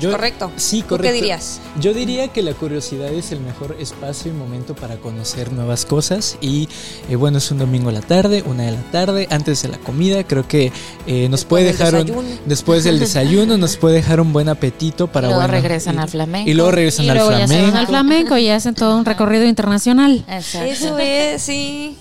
Correcto. 0.00 0.50
Sí, 0.56 0.82
correcto. 0.82 1.06
qué 1.06 1.12
dirías? 1.12 1.60
Yo 1.80 1.94
diría 1.94 2.28
que 2.28 2.42
la 2.42 2.52
curiosidad 2.52 3.12
es 3.12 3.32
el 3.32 3.40
mejor 3.40 3.76
espacio 3.78 4.30
y 4.32 4.34
momento 4.34 4.74
para 4.74 4.96
conocer 4.96 5.52
nuevas 5.52 5.84
cosas. 5.84 6.36
Y 6.40 6.68
eh, 7.08 7.16
bueno, 7.16 7.38
es 7.38 7.50
un 7.50 7.58
domingo 7.58 7.88
a 7.88 7.92
la 7.92 8.02
tarde, 8.02 8.42
una 8.46 8.64
de 8.64 8.72
la 8.72 8.82
tarde, 8.90 9.26
antes 9.30 9.62
de 9.62 9.68
la 9.68 9.78
comida. 9.78 10.24
Creo 10.24 10.46
que 10.46 10.72
eh, 11.06 11.28
nos 11.28 11.44
puede 11.44 11.64
dejar 11.64 11.94
un, 11.94 12.38
después 12.46 12.84
del 12.84 12.98
desayuno, 12.98 13.56
nos 13.56 13.76
puede 13.76 13.96
dejar 13.96 14.20
un 14.20 14.32
buen 14.32 14.48
apetito 14.48 15.06
para. 15.06 15.28
Y 15.28 15.30
luego 15.30 15.46
regresan 15.46 15.98
al 15.98 16.08
flamenco. 16.08 16.50
Y 16.50 16.54
luego 16.54 16.70
regresan 16.70 17.10
al 17.10 17.20
flamenco. 17.20 17.76
al 17.76 17.86
flamenco 17.86 18.38
y 18.38 18.48
hacen 18.48 18.74
todo 18.74 18.96
un 18.96 19.04
recorrido 19.04 19.44
internacional. 19.44 20.24
Eso 20.28 20.98
es, 20.98 21.42
sí. 21.42 21.96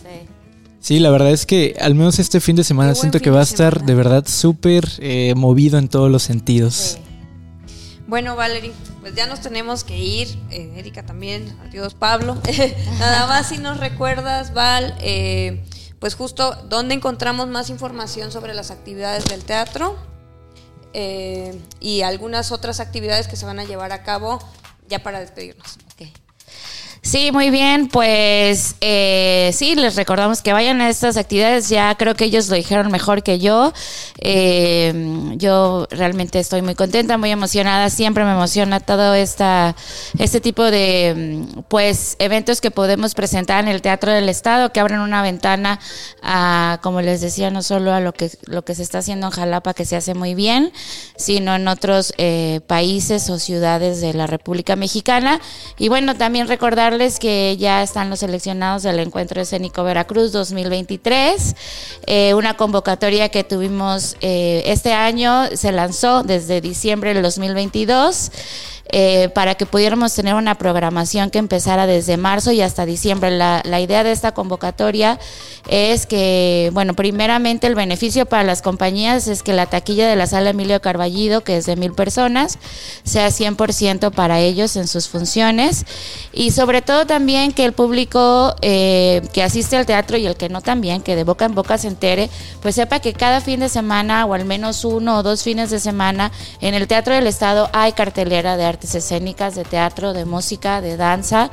Sí, 0.83 0.99
la 0.99 1.11
verdad 1.11 1.31
es 1.31 1.45
que 1.45 1.77
al 1.79 1.95
menos 1.95 2.19
este 2.19 2.41
fin 2.41 2.57
de 2.57 2.65
semana 2.65 2.93
siento 2.93 3.21
que 3.21 3.29
va 3.29 3.39
a 3.39 3.43
estar 3.43 3.85
de 3.85 3.95
verdad 3.95 4.25
súper 4.27 4.85
eh, 4.99 5.33
movido 5.33 5.77
en 5.77 5.87
todos 5.87 6.11
los 6.11 6.23
sentidos. 6.23 6.97
Bueno, 8.07 8.35
Valerie, 8.35 8.73
pues 9.01 9.15
ya 9.15 9.27
nos 9.27 9.41
tenemos 9.41 9.83
que 9.83 9.97
ir. 9.97 10.27
Eh, 10.49 10.73
Erika 10.75 11.05
también. 11.05 11.57
Adiós, 11.67 11.93
Pablo. 11.93 12.37
Nada 12.99 13.27
más 13.27 13.49
si 13.49 13.57
nos 13.57 13.79
recuerdas, 13.79 14.53
Val, 14.53 14.95
eh, 14.99 15.63
pues 15.99 16.15
justo 16.15 16.53
dónde 16.69 16.95
encontramos 16.95 17.47
más 17.47 17.69
información 17.69 18.31
sobre 18.31 18.53
las 18.53 18.71
actividades 18.71 19.25
del 19.25 19.43
teatro 19.45 19.97
eh, 20.93 21.59
y 21.79 22.01
algunas 22.01 22.51
otras 22.51 22.79
actividades 22.79 23.27
que 23.27 23.35
se 23.35 23.45
van 23.45 23.59
a 23.59 23.63
llevar 23.63 23.93
a 23.93 24.03
cabo 24.03 24.39
ya 24.87 24.99
para 25.01 25.19
despedirnos. 25.19 25.77
Sí, 27.05 27.33
muy 27.33 27.49
bien. 27.49 27.89
Pues 27.89 28.77
eh, 28.79 29.51
sí, 29.53 29.75
les 29.75 29.97
recordamos 29.97 30.41
que 30.41 30.53
vayan 30.53 30.79
a 30.79 30.89
estas 30.89 31.17
actividades. 31.17 31.67
Ya 31.67 31.93
creo 31.95 32.15
que 32.15 32.23
ellos 32.23 32.47
lo 32.47 32.55
dijeron 32.55 32.89
mejor 32.89 33.23
que 33.23 33.39
yo. 33.39 33.73
Eh, 34.21 35.33
yo 35.35 35.85
realmente 35.91 36.39
estoy 36.39 36.61
muy 36.61 36.75
contenta, 36.75 37.17
muy 37.17 37.29
emocionada. 37.29 37.89
Siempre 37.89 38.23
me 38.23 38.31
emociona 38.31 38.79
todo 38.79 39.15
este 39.15 39.73
tipo 40.41 40.63
de 40.63 41.45
pues 41.67 42.15
eventos 42.19 42.61
que 42.61 42.71
podemos 42.71 43.15
presentar 43.15 43.61
en 43.61 43.69
el 43.69 43.81
Teatro 43.81 44.13
del 44.13 44.29
Estado, 44.29 44.71
que 44.71 44.79
abren 44.79 45.01
una 45.01 45.21
ventana 45.21 45.81
a, 46.21 46.79
como 46.81 47.01
les 47.01 47.19
decía, 47.19 47.51
no 47.51 47.63
solo 47.63 47.91
a 47.91 47.99
lo 47.99 48.13
que, 48.13 48.31
lo 48.45 48.63
que 48.63 48.75
se 48.75 48.83
está 48.83 48.99
haciendo 48.99 49.27
en 49.27 49.33
Jalapa, 49.33 49.73
que 49.73 49.83
se 49.83 49.97
hace 49.97 50.13
muy 50.13 50.35
bien, 50.35 50.71
sino 51.17 51.53
en 51.53 51.67
otros 51.67 52.13
eh, 52.17 52.61
países 52.65 53.29
o 53.29 53.39
ciudades 53.39 53.99
de 53.99 54.13
la 54.13 54.25
República 54.25 54.77
Mexicana. 54.77 55.41
Y 55.77 55.89
bueno, 55.89 56.15
también 56.15 56.47
recordar 56.47 56.92
que 56.93 57.57
ya 57.57 57.81
están 57.81 58.09
los 58.11 58.19
seleccionados 58.19 58.83
del 58.83 58.99
Encuentro 58.99 59.41
Escénico 59.41 59.83
Veracruz 59.83 60.31
2023, 60.31 61.55
eh, 62.05 62.33
una 62.35 62.55
convocatoria 62.55 63.29
que 63.29 63.43
tuvimos 63.43 64.15
eh, 64.21 64.61
este 64.67 64.93
año, 64.93 65.47
se 65.55 65.71
lanzó 65.71 66.21
desde 66.21 66.61
diciembre 66.61 67.15
del 67.15 67.23
2022. 67.23 68.31
Eh, 68.89 69.29
para 69.33 69.55
que 69.55 69.65
pudiéramos 69.65 70.13
tener 70.13 70.35
una 70.35 70.55
programación 70.55 71.29
que 71.29 71.39
empezara 71.39 71.87
desde 71.87 72.17
marzo 72.17 72.51
y 72.51 72.61
hasta 72.61 72.85
diciembre. 72.85 73.31
La, 73.31 73.61
la, 73.63 73.79
idea 73.79 74.03
de 74.03 74.11
esta 74.11 74.33
convocatoria 74.33 75.19
es 75.69 76.05
que, 76.05 76.69
bueno, 76.73 76.93
primeramente 76.93 77.65
el 77.65 77.75
beneficio 77.75 78.25
para 78.25 78.43
las 78.43 78.61
compañías 78.61 79.27
es 79.27 79.41
que 79.41 79.53
la 79.53 79.67
taquilla 79.67 80.07
de 80.07 80.17
la 80.17 80.27
sala 80.27 80.49
Emilio 80.49 80.81
Carballido, 80.81 81.45
que 81.45 81.57
es 81.57 81.65
de 81.65 81.77
mil 81.77 81.93
personas, 81.93 82.59
sea 83.03 83.29
100% 83.29 84.11
para 84.11 84.41
ellos 84.41 84.75
en 84.75 84.87
sus 84.87 85.07
funciones 85.07 85.85
y 86.33 86.51
sobre 86.51 86.81
todo 86.81 87.07
también 87.07 87.53
que 87.53 87.63
el 87.63 87.71
público 87.71 88.53
eh, 88.61 89.21
que 89.31 89.43
asiste 89.43 89.77
al 89.77 89.85
teatro 89.85 90.17
y 90.17 90.25
el 90.25 90.35
que 90.35 90.49
no 90.49 90.61
también, 90.61 91.01
que 91.01 91.15
de 91.15 91.23
boca 91.23 91.45
en 91.45 91.55
boca 91.55 91.77
se 91.77 91.87
entere, 91.87 92.29
pues 92.61 92.75
sepa 92.75 92.99
que 92.99 93.13
cada 93.13 93.39
fin 93.39 93.61
de 93.61 93.69
semana 93.69 94.25
o 94.25 94.33
al 94.33 94.43
menos 94.43 94.83
uno 94.83 95.17
o 95.17 95.23
dos 95.23 95.41
fines 95.41 95.69
de 95.69 95.79
semana 95.79 96.31
en 96.59 96.73
el 96.73 96.87
Teatro 96.87 97.15
del 97.15 97.27
Estado 97.27 97.69
hay 97.71 97.93
cartelera 97.93 98.57
de 98.57 98.72
artes 98.73 98.95
escénicas, 98.95 99.55
de 99.55 99.63
teatro, 99.63 100.13
de 100.13 100.25
música, 100.25 100.81
de 100.81 100.97
danza. 100.97 101.49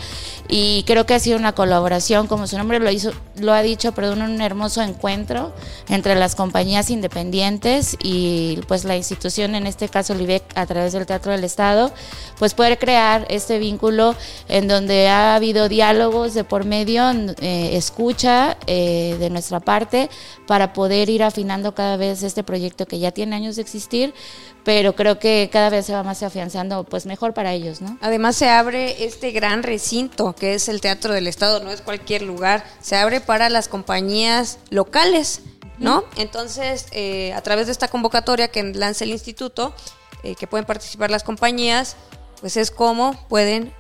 Y 0.49 0.85
creo 0.85 1.07
que 1.07 1.15
ha 1.15 1.19
sido 1.19 1.37
una 1.39 1.53
colaboración, 1.53 2.27
como 2.27 2.47
su 2.47 2.57
nombre 2.57 2.81
lo, 2.81 2.91
hizo, 2.91 3.13
lo 3.37 3.53
ha 3.53 3.63
dicho, 3.63 3.93
perdón, 3.93 4.23
un 4.23 4.41
hermoso 4.41 4.83
encuentro 4.83 5.53
entre 5.89 6.15
las 6.15 6.35
compañías 6.35 6.91
independientes 6.91 7.97
y 8.03 8.61
pues 8.67 8.85
la 8.85 8.97
institución, 8.97 9.55
en 9.55 9.67
este 9.67 9.89
caso 9.89 10.13
el 10.15 10.31
a 10.55 10.67
través 10.67 10.93
del 10.93 11.07
Teatro 11.07 11.33
del 11.33 11.45
Estado, 11.45 11.93
pues 12.39 12.55
poder 12.55 12.79
crear 12.79 13.27
este 13.29 13.59
vínculo 13.59 14.15
en 14.49 14.69
donde 14.69 15.09
ha 15.09 15.35
habido 15.35 15.69
diálogos 15.69 16.35
de 16.35 16.45
por 16.45 16.65
medio, 16.65 17.11
eh, 17.41 17.71
escucha 17.73 18.57
eh, 18.67 19.17
de 19.19 19.31
nuestra 19.31 19.61
parte 19.61 20.09
para 20.47 20.73
poder 20.73 21.09
ir 21.09 21.23
afinando 21.23 21.75
cada 21.75 21.97
vez 21.97 22.23
este 22.23 22.43
proyecto 22.43 22.87
que 22.87 22.99
ya 22.99 23.11
tiene 23.11 23.37
años 23.37 23.57
de 23.57 23.63
existir, 23.63 24.15
pero 24.65 24.95
creo 24.95 25.19
que 25.19 25.49
cada 25.53 25.71
vez 25.71 25.87
se 25.87 25.93
va 25.93 26.03
más 26.03 26.23
afianzando, 26.23 26.85
pues 26.85 27.07
mejor 27.11 27.35
para 27.35 27.53
ellos, 27.53 27.81
¿no? 27.81 27.99
Además 28.01 28.37
se 28.37 28.49
abre 28.49 29.05
este 29.05 29.33
gran 29.33 29.65
recinto 29.65 30.33
que 30.33 30.55
es 30.55 30.69
el 30.69 30.81
Teatro 30.81 31.13
del 31.13 31.27
Estado, 31.27 31.59
no 31.59 31.73
es 31.73 31.81
cualquier 31.81 32.23
lugar, 32.23 32.65
se 32.81 32.95
abre 32.95 33.21
para 33.21 33.49
las 33.49 33.67
compañías 33.67 34.61
locales, 34.71 35.43
¿no? 35.79 36.05
Entonces, 36.17 36.87
eh, 36.93 37.33
a 37.33 37.41
través 37.43 37.67
de 37.67 37.73
esta 37.73 37.89
convocatoria 37.89 38.47
que 38.47 38.63
lanza 38.63 39.03
el 39.03 39.11
instituto, 39.11 39.75
eh, 40.23 40.37
que 40.37 40.47
pueden 40.47 40.67
participar 40.67 41.11
las 41.11 41.25
compañías, 41.25 41.97
pues 42.41 42.57
es 42.57 42.71
como 42.71 43.27
pueden 43.29 43.75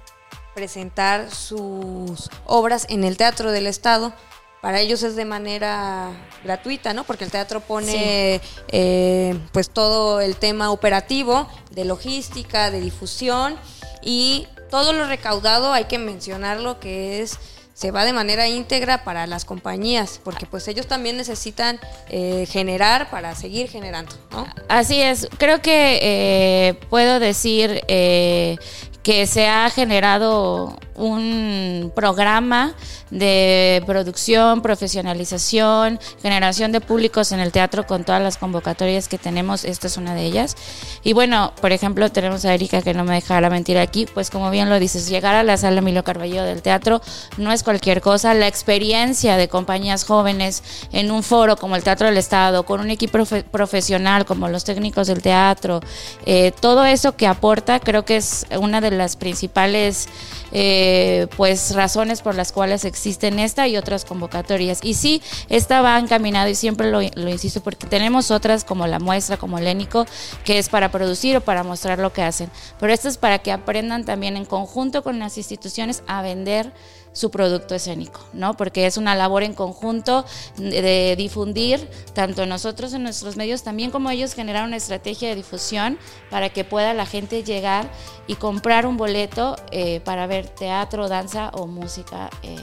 presentar 0.56 1.30
sus 1.30 2.30
obras 2.46 2.84
en 2.88 3.04
el 3.04 3.16
Teatro 3.16 3.52
del 3.52 3.68
Estado 3.68 4.12
para 4.60 4.80
ellos 4.80 5.02
es 5.02 5.16
de 5.16 5.24
manera 5.24 6.10
gratuita, 6.44 6.92
¿no? 6.92 7.04
Porque 7.04 7.24
el 7.24 7.30
teatro 7.30 7.60
pone 7.60 8.40
eh, 8.68 9.38
pues 9.52 9.70
todo 9.70 10.20
el 10.20 10.36
tema 10.36 10.70
operativo 10.70 11.48
de 11.70 11.84
logística, 11.84 12.70
de 12.70 12.80
difusión 12.80 13.56
y 14.02 14.46
todo 14.70 14.92
lo 14.92 15.06
recaudado 15.06 15.72
hay 15.72 15.84
que 15.84 15.98
mencionarlo 15.98 16.78
que 16.78 17.22
es 17.22 17.38
se 17.80 17.92
va 17.92 18.04
de 18.04 18.12
manera 18.12 18.46
íntegra 18.46 19.04
para 19.04 19.26
las 19.26 19.46
compañías, 19.46 20.20
porque 20.22 20.44
pues 20.44 20.68
ellos 20.68 20.86
también 20.86 21.16
necesitan 21.16 21.80
eh, 22.10 22.44
generar 22.46 23.08
para 23.08 23.34
seguir 23.34 23.70
generando, 23.70 24.12
¿no? 24.30 24.46
Así 24.68 25.00
es, 25.00 25.26
creo 25.38 25.62
que 25.62 25.98
eh, 26.02 26.74
puedo 26.90 27.18
decir 27.18 27.82
eh, 27.88 28.58
que 29.02 29.26
se 29.26 29.48
ha 29.48 29.70
generado 29.70 30.76
un 30.94 31.90
programa 31.94 32.74
de 33.10 33.82
producción, 33.86 34.60
profesionalización, 34.60 35.98
generación 36.22 36.72
de 36.72 36.80
públicos 36.80 37.32
en 37.32 37.40
el 37.40 37.50
teatro 37.50 37.86
con 37.86 38.04
todas 38.04 38.22
las 38.22 38.36
convocatorias 38.36 39.08
que 39.08 39.18
tenemos. 39.18 39.64
Esta 39.64 39.86
es 39.86 39.96
una 39.96 40.14
de 40.14 40.24
ellas. 40.24 40.56
Y 41.02 41.14
bueno, 41.14 41.52
por 41.60 41.72
ejemplo, 41.72 42.10
tenemos 42.10 42.44
a 42.44 42.54
Erika 42.54 42.82
que 42.82 42.94
no 42.94 43.04
me 43.04 43.14
dejará 43.14 43.50
mentir 43.50 43.78
aquí, 43.78 44.06
pues 44.12 44.30
como 44.30 44.50
bien 44.50 44.68
lo 44.68 44.78
dices, 44.78 45.08
llegar 45.08 45.34
a 45.34 45.42
la 45.42 45.56
sala 45.56 45.78
Emilio 45.78 46.04
Carballo 46.04 46.44
del 46.44 46.62
teatro 46.62 47.00
no 47.38 47.50
es 47.52 47.62
cualquier 47.62 48.00
cosa. 48.00 48.34
La 48.34 48.46
experiencia 48.46 49.36
de 49.36 49.48
compañías 49.48 50.04
jóvenes 50.04 50.62
en 50.92 51.10
un 51.10 51.22
foro 51.22 51.56
como 51.56 51.76
el 51.76 51.82
Teatro 51.82 52.06
del 52.06 52.18
Estado, 52.18 52.64
con 52.64 52.80
un 52.80 52.90
equipo 52.90 53.18
profesional 53.50 54.26
como 54.26 54.48
los 54.48 54.64
técnicos 54.64 55.06
del 55.06 55.22
teatro, 55.22 55.80
eh, 56.26 56.52
todo 56.60 56.84
eso 56.84 57.16
que 57.16 57.26
aporta 57.26 57.80
creo 57.80 58.04
que 58.04 58.16
es 58.16 58.46
una 58.58 58.80
de 58.80 58.89
las 58.92 59.16
principales 59.16 60.08
eh, 60.52 61.26
pues 61.36 61.74
razones 61.74 62.22
por 62.22 62.34
las 62.34 62.52
cuales 62.52 62.84
existen 62.84 63.38
esta 63.38 63.68
y 63.68 63.76
otras 63.76 64.04
convocatorias. 64.04 64.80
Y 64.82 64.94
sí, 64.94 65.22
esta 65.48 65.82
va 65.82 65.98
encaminado 65.98 66.48
y 66.48 66.54
siempre 66.54 66.90
lo, 66.90 67.02
insisto 67.02 67.62
porque 67.62 67.86
tenemos 67.86 68.30
otras 68.30 68.64
como 68.64 68.86
la 68.86 68.98
muestra, 68.98 69.36
como 69.36 69.58
el 69.58 69.66
Énico, 69.66 70.06
que 70.44 70.58
es 70.58 70.68
para 70.68 70.90
producir 70.90 71.36
o 71.36 71.40
para 71.40 71.62
mostrar 71.62 71.98
lo 71.98 72.12
que 72.12 72.22
hacen. 72.22 72.50
Pero 72.78 72.92
esto 72.92 73.08
es 73.08 73.18
para 73.18 73.38
que 73.38 73.52
aprendan 73.52 74.04
también 74.04 74.36
en 74.36 74.44
conjunto 74.44 75.02
con 75.02 75.18
las 75.18 75.36
instituciones 75.38 76.02
a 76.06 76.22
vender 76.22 76.72
su 77.12 77.30
producto 77.30 77.74
escénico, 77.74 78.20
¿no? 78.32 78.56
Porque 78.56 78.86
es 78.86 78.96
una 78.96 79.14
labor 79.14 79.42
en 79.42 79.54
conjunto 79.54 80.24
de, 80.56 81.14
difundir, 81.16 81.88
tanto 82.14 82.46
nosotros 82.46 82.92
en 82.92 83.02
nuestros 83.02 83.36
medios, 83.36 83.62
también 83.62 83.90
como 83.90 84.10
ellos 84.10 84.34
generar 84.34 84.64
una 84.64 84.76
estrategia 84.76 85.28
de 85.28 85.34
difusión 85.34 85.98
para 86.30 86.50
que 86.50 86.64
pueda 86.64 86.94
la 86.94 87.06
gente 87.06 87.42
llegar 87.42 87.90
y 88.26 88.36
comprar 88.36 88.79
un 88.86 88.96
boleto 88.96 89.56
eh, 89.70 90.00
para 90.00 90.26
ver 90.26 90.48
teatro, 90.48 91.08
danza 91.08 91.50
o 91.54 91.66
música. 91.66 92.30
Eh, 92.42 92.56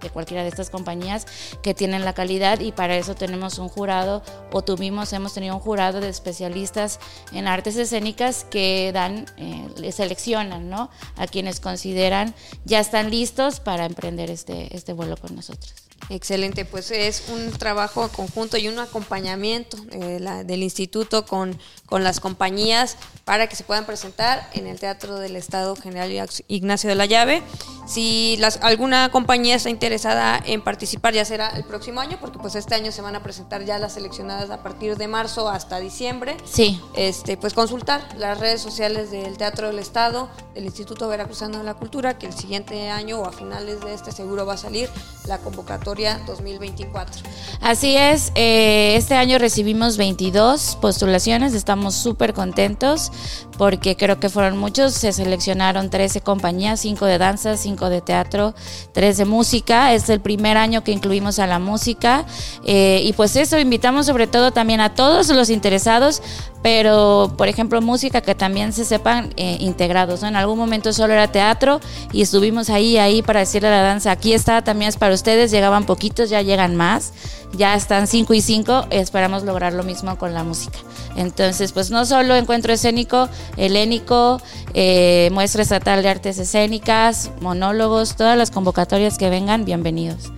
de 0.00 0.10
cualquiera 0.10 0.42
de 0.42 0.48
estas 0.48 0.70
compañías 0.70 1.26
que 1.62 1.74
tienen 1.74 2.04
la 2.04 2.14
calidad 2.14 2.60
y 2.60 2.72
para 2.72 2.96
eso 2.96 3.14
tenemos 3.14 3.58
un 3.58 3.68
jurado 3.68 4.22
o 4.52 4.62
tuvimos, 4.62 5.12
hemos 5.12 5.34
tenido 5.34 5.54
un 5.54 5.60
jurado 5.60 6.00
de 6.00 6.08
especialistas 6.08 6.98
en 7.32 7.46
artes 7.46 7.76
escénicas 7.76 8.44
que 8.44 8.90
dan, 8.92 9.26
eh, 9.36 9.92
seleccionan, 9.92 10.68
¿no? 10.70 10.90
A 11.16 11.26
quienes 11.26 11.60
consideran 11.60 12.34
ya 12.64 12.80
están 12.80 13.10
listos 13.10 13.60
para 13.60 13.84
emprender 13.84 14.30
este, 14.30 14.74
este 14.74 14.92
vuelo 14.92 15.16
con 15.16 15.36
nosotros. 15.36 15.74
Excelente, 16.08 16.64
pues 16.64 16.90
es 16.90 17.24
un 17.28 17.52
trabajo 17.52 18.08
conjunto 18.08 18.56
y 18.56 18.68
un 18.68 18.78
acompañamiento 18.78 19.76
eh, 19.92 20.18
del 20.44 20.62
instituto 20.62 21.24
con, 21.26 21.56
con 21.90 22.04
las 22.04 22.20
compañías 22.20 22.96
para 23.24 23.48
que 23.48 23.56
se 23.56 23.64
puedan 23.64 23.84
presentar 23.84 24.48
en 24.54 24.66
el 24.66 24.80
Teatro 24.80 25.18
del 25.18 25.36
Estado 25.36 25.76
General 25.76 26.10
Ignacio 26.48 26.88
de 26.88 26.96
la 26.96 27.04
Llave. 27.04 27.42
Si 27.86 28.36
las, 28.38 28.58
alguna 28.62 29.10
compañía 29.10 29.56
está 29.56 29.68
interesada 29.68 30.40
en 30.44 30.62
participar, 30.62 31.12
ya 31.12 31.24
será 31.24 31.48
el 31.48 31.64
próximo 31.64 32.00
año, 32.00 32.18
porque 32.20 32.38
pues 32.38 32.54
este 32.54 32.76
año 32.76 32.92
se 32.92 33.02
van 33.02 33.16
a 33.16 33.22
presentar 33.22 33.64
ya 33.64 33.78
las 33.78 33.94
seleccionadas 33.94 34.50
a 34.50 34.62
partir 34.62 34.96
de 34.96 35.08
marzo 35.08 35.48
hasta 35.48 35.80
diciembre. 35.80 36.36
Sí. 36.44 36.80
Este, 36.94 37.36
pues 37.36 37.52
consultar 37.52 38.06
las 38.16 38.38
redes 38.38 38.60
sociales 38.60 39.10
del 39.10 39.36
Teatro 39.36 39.66
del 39.66 39.80
Estado, 39.80 40.28
del 40.54 40.64
Instituto 40.64 41.08
Veracruzano 41.08 41.58
de 41.58 41.64
la 41.64 41.74
Cultura, 41.74 42.18
que 42.18 42.26
el 42.26 42.32
siguiente 42.32 42.90
año 42.90 43.18
o 43.18 43.26
a 43.26 43.32
finales 43.32 43.80
de 43.80 43.92
este 43.94 44.12
seguro 44.12 44.46
va 44.46 44.54
a 44.54 44.58
salir 44.58 44.88
la 45.26 45.38
convocatoria 45.38 46.20
2024. 46.26 47.22
Así 47.60 47.96
es, 47.96 48.30
eh, 48.36 48.94
este 48.96 49.14
año 49.14 49.38
recibimos 49.38 49.96
22 49.96 50.78
postulaciones, 50.80 51.54
estamos 51.54 51.79
súper 51.94 52.34
contentos 52.34 53.12
porque 53.56 53.94
creo 53.94 54.18
que 54.18 54.30
fueron 54.30 54.56
muchos, 54.56 54.94
se 54.94 55.12
seleccionaron 55.12 55.90
13 55.90 56.22
compañías, 56.22 56.80
5 56.80 57.04
de 57.04 57.18
danza, 57.18 57.56
5 57.58 57.90
de 57.90 58.00
teatro, 58.00 58.54
3 58.92 59.18
de 59.18 59.24
música, 59.26 59.92
es 59.92 60.08
el 60.08 60.20
primer 60.20 60.56
año 60.56 60.82
que 60.82 60.92
incluimos 60.92 61.38
a 61.38 61.46
la 61.46 61.58
música 61.58 62.24
eh, 62.64 63.02
y 63.04 63.12
pues 63.12 63.36
eso, 63.36 63.58
invitamos 63.58 64.06
sobre 64.06 64.26
todo 64.26 64.50
también 64.50 64.80
a 64.80 64.94
todos 64.94 65.28
los 65.28 65.50
interesados, 65.50 66.22
pero 66.62 67.34
por 67.36 67.48
ejemplo 67.48 67.82
música 67.82 68.22
que 68.22 68.34
también 68.34 68.72
se 68.72 68.84
sepan 68.86 69.34
eh, 69.36 69.58
integrados, 69.60 70.22
en 70.22 70.36
algún 70.36 70.58
momento 70.58 70.92
solo 70.92 71.12
era 71.12 71.30
teatro 71.30 71.80
y 72.12 72.22
estuvimos 72.22 72.70
ahí, 72.70 72.96
ahí 72.96 73.20
para 73.20 73.40
decirle 73.40 73.68
a 73.68 73.72
la 73.72 73.82
danza, 73.82 74.10
aquí 74.10 74.32
está, 74.32 74.62
también 74.62 74.88
es 74.88 74.96
para 74.96 75.14
ustedes, 75.14 75.50
llegaban 75.50 75.84
poquitos, 75.84 76.30
ya 76.30 76.40
llegan 76.40 76.76
más, 76.76 77.12
ya 77.52 77.74
están 77.74 78.06
5 78.06 78.34
y 78.34 78.40
5, 78.40 78.86
esperamos 78.90 79.42
lograr 79.42 79.72
lo 79.72 79.82
mismo 79.82 80.16
con 80.18 80.34
la 80.34 80.44
música. 80.44 80.78
Entonces, 81.16 81.72
pues 81.72 81.90
no 81.90 82.06
solo 82.06 82.36
encuentro 82.36 82.72
escénico, 82.72 83.28
helénico, 83.56 84.40
eh, 84.74 85.28
muestra 85.32 85.62
estatal 85.62 86.02
de 86.02 86.08
artes 86.08 86.38
escénicas, 86.38 87.30
monólogos, 87.40 88.16
todas 88.16 88.38
las 88.38 88.50
convocatorias 88.50 89.18
que 89.18 89.28
vengan, 89.30 89.64
bienvenidos. 89.64 90.32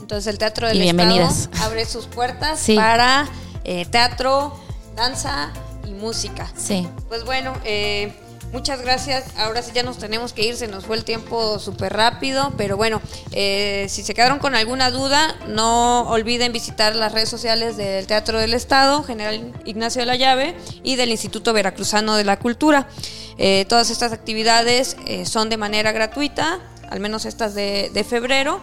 Entonces 0.00 0.28
el 0.28 0.38
Teatro 0.38 0.68
del 0.68 0.80
Estado 0.82 1.50
abre 1.62 1.84
sus 1.84 2.06
puertas 2.06 2.64
para 2.74 3.26
eh, 3.64 3.86
teatro, 3.86 4.56
danza 4.94 5.50
y 5.84 5.90
música. 5.90 6.48
Sí. 6.56 6.86
Pues 7.08 7.24
bueno, 7.24 7.52
eh, 7.64 8.14
Muchas 8.52 8.80
gracias. 8.80 9.24
Ahora 9.36 9.62
sí 9.62 9.72
ya 9.74 9.82
nos 9.82 9.98
tenemos 9.98 10.32
que 10.32 10.46
ir, 10.46 10.56
se 10.56 10.68
nos 10.68 10.86
fue 10.86 10.96
el 10.96 11.04
tiempo 11.04 11.58
súper 11.58 11.92
rápido, 11.92 12.52
pero 12.56 12.76
bueno, 12.76 13.02
eh, 13.32 13.86
si 13.88 14.02
se 14.02 14.14
quedaron 14.14 14.38
con 14.38 14.54
alguna 14.54 14.90
duda, 14.90 15.36
no 15.48 16.08
olviden 16.08 16.52
visitar 16.52 16.94
las 16.96 17.12
redes 17.12 17.28
sociales 17.28 17.76
del 17.76 18.06
Teatro 18.06 18.38
del 18.38 18.54
Estado, 18.54 19.02
General 19.02 19.52
Ignacio 19.64 20.00
de 20.00 20.06
la 20.06 20.16
Llave, 20.16 20.56
y 20.82 20.96
del 20.96 21.10
Instituto 21.10 21.52
Veracruzano 21.52 22.16
de 22.16 22.24
la 22.24 22.38
Cultura. 22.38 22.88
Eh, 23.36 23.66
todas 23.68 23.90
estas 23.90 24.12
actividades 24.12 24.96
eh, 25.06 25.26
son 25.26 25.50
de 25.50 25.56
manera 25.56 25.92
gratuita, 25.92 26.60
al 26.88 27.00
menos 27.00 27.24
estas 27.26 27.54
de, 27.54 27.90
de 27.92 28.04
febrero. 28.04 28.60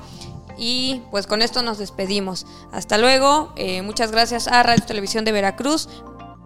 Y 0.56 1.02
pues 1.10 1.26
con 1.26 1.42
esto 1.42 1.64
nos 1.64 1.80
despedimos. 1.80 2.46
Hasta 2.72 3.00
luego. 3.00 3.56
muchas 3.84 4.12
gracias 4.12 4.48
a 4.48 4.62
Radio 4.62 4.86
Televisión 4.86 5.26
de 5.26 5.32
Veracruz 5.32 5.90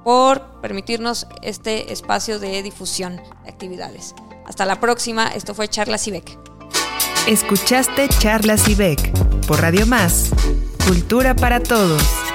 por 0.08 0.62
permitirnos 0.62 1.28
este 1.42 1.92
espacio 1.92 2.40
de 2.40 2.64
difusión 2.64 3.18
de 3.44 3.50
actividades. 3.50 4.16
Hasta 4.46 4.66
la 4.66 4.80
próxima, 4.80 5.28
esto 5.28 5.54
fue 5.54 5.68
Charlas 5.68 6.08
IBEC. 6.08 6.40
Escuchaste 7.28 8.08
Charlas 8.08 8.70
IBEC 8.70 9.12
por 9.48 9.60
Radio 9.60 9.86
Más, 9.86 10.30
Cultura 10.88 11.36
para 11.36 11.60
Todos. 11.60 12.27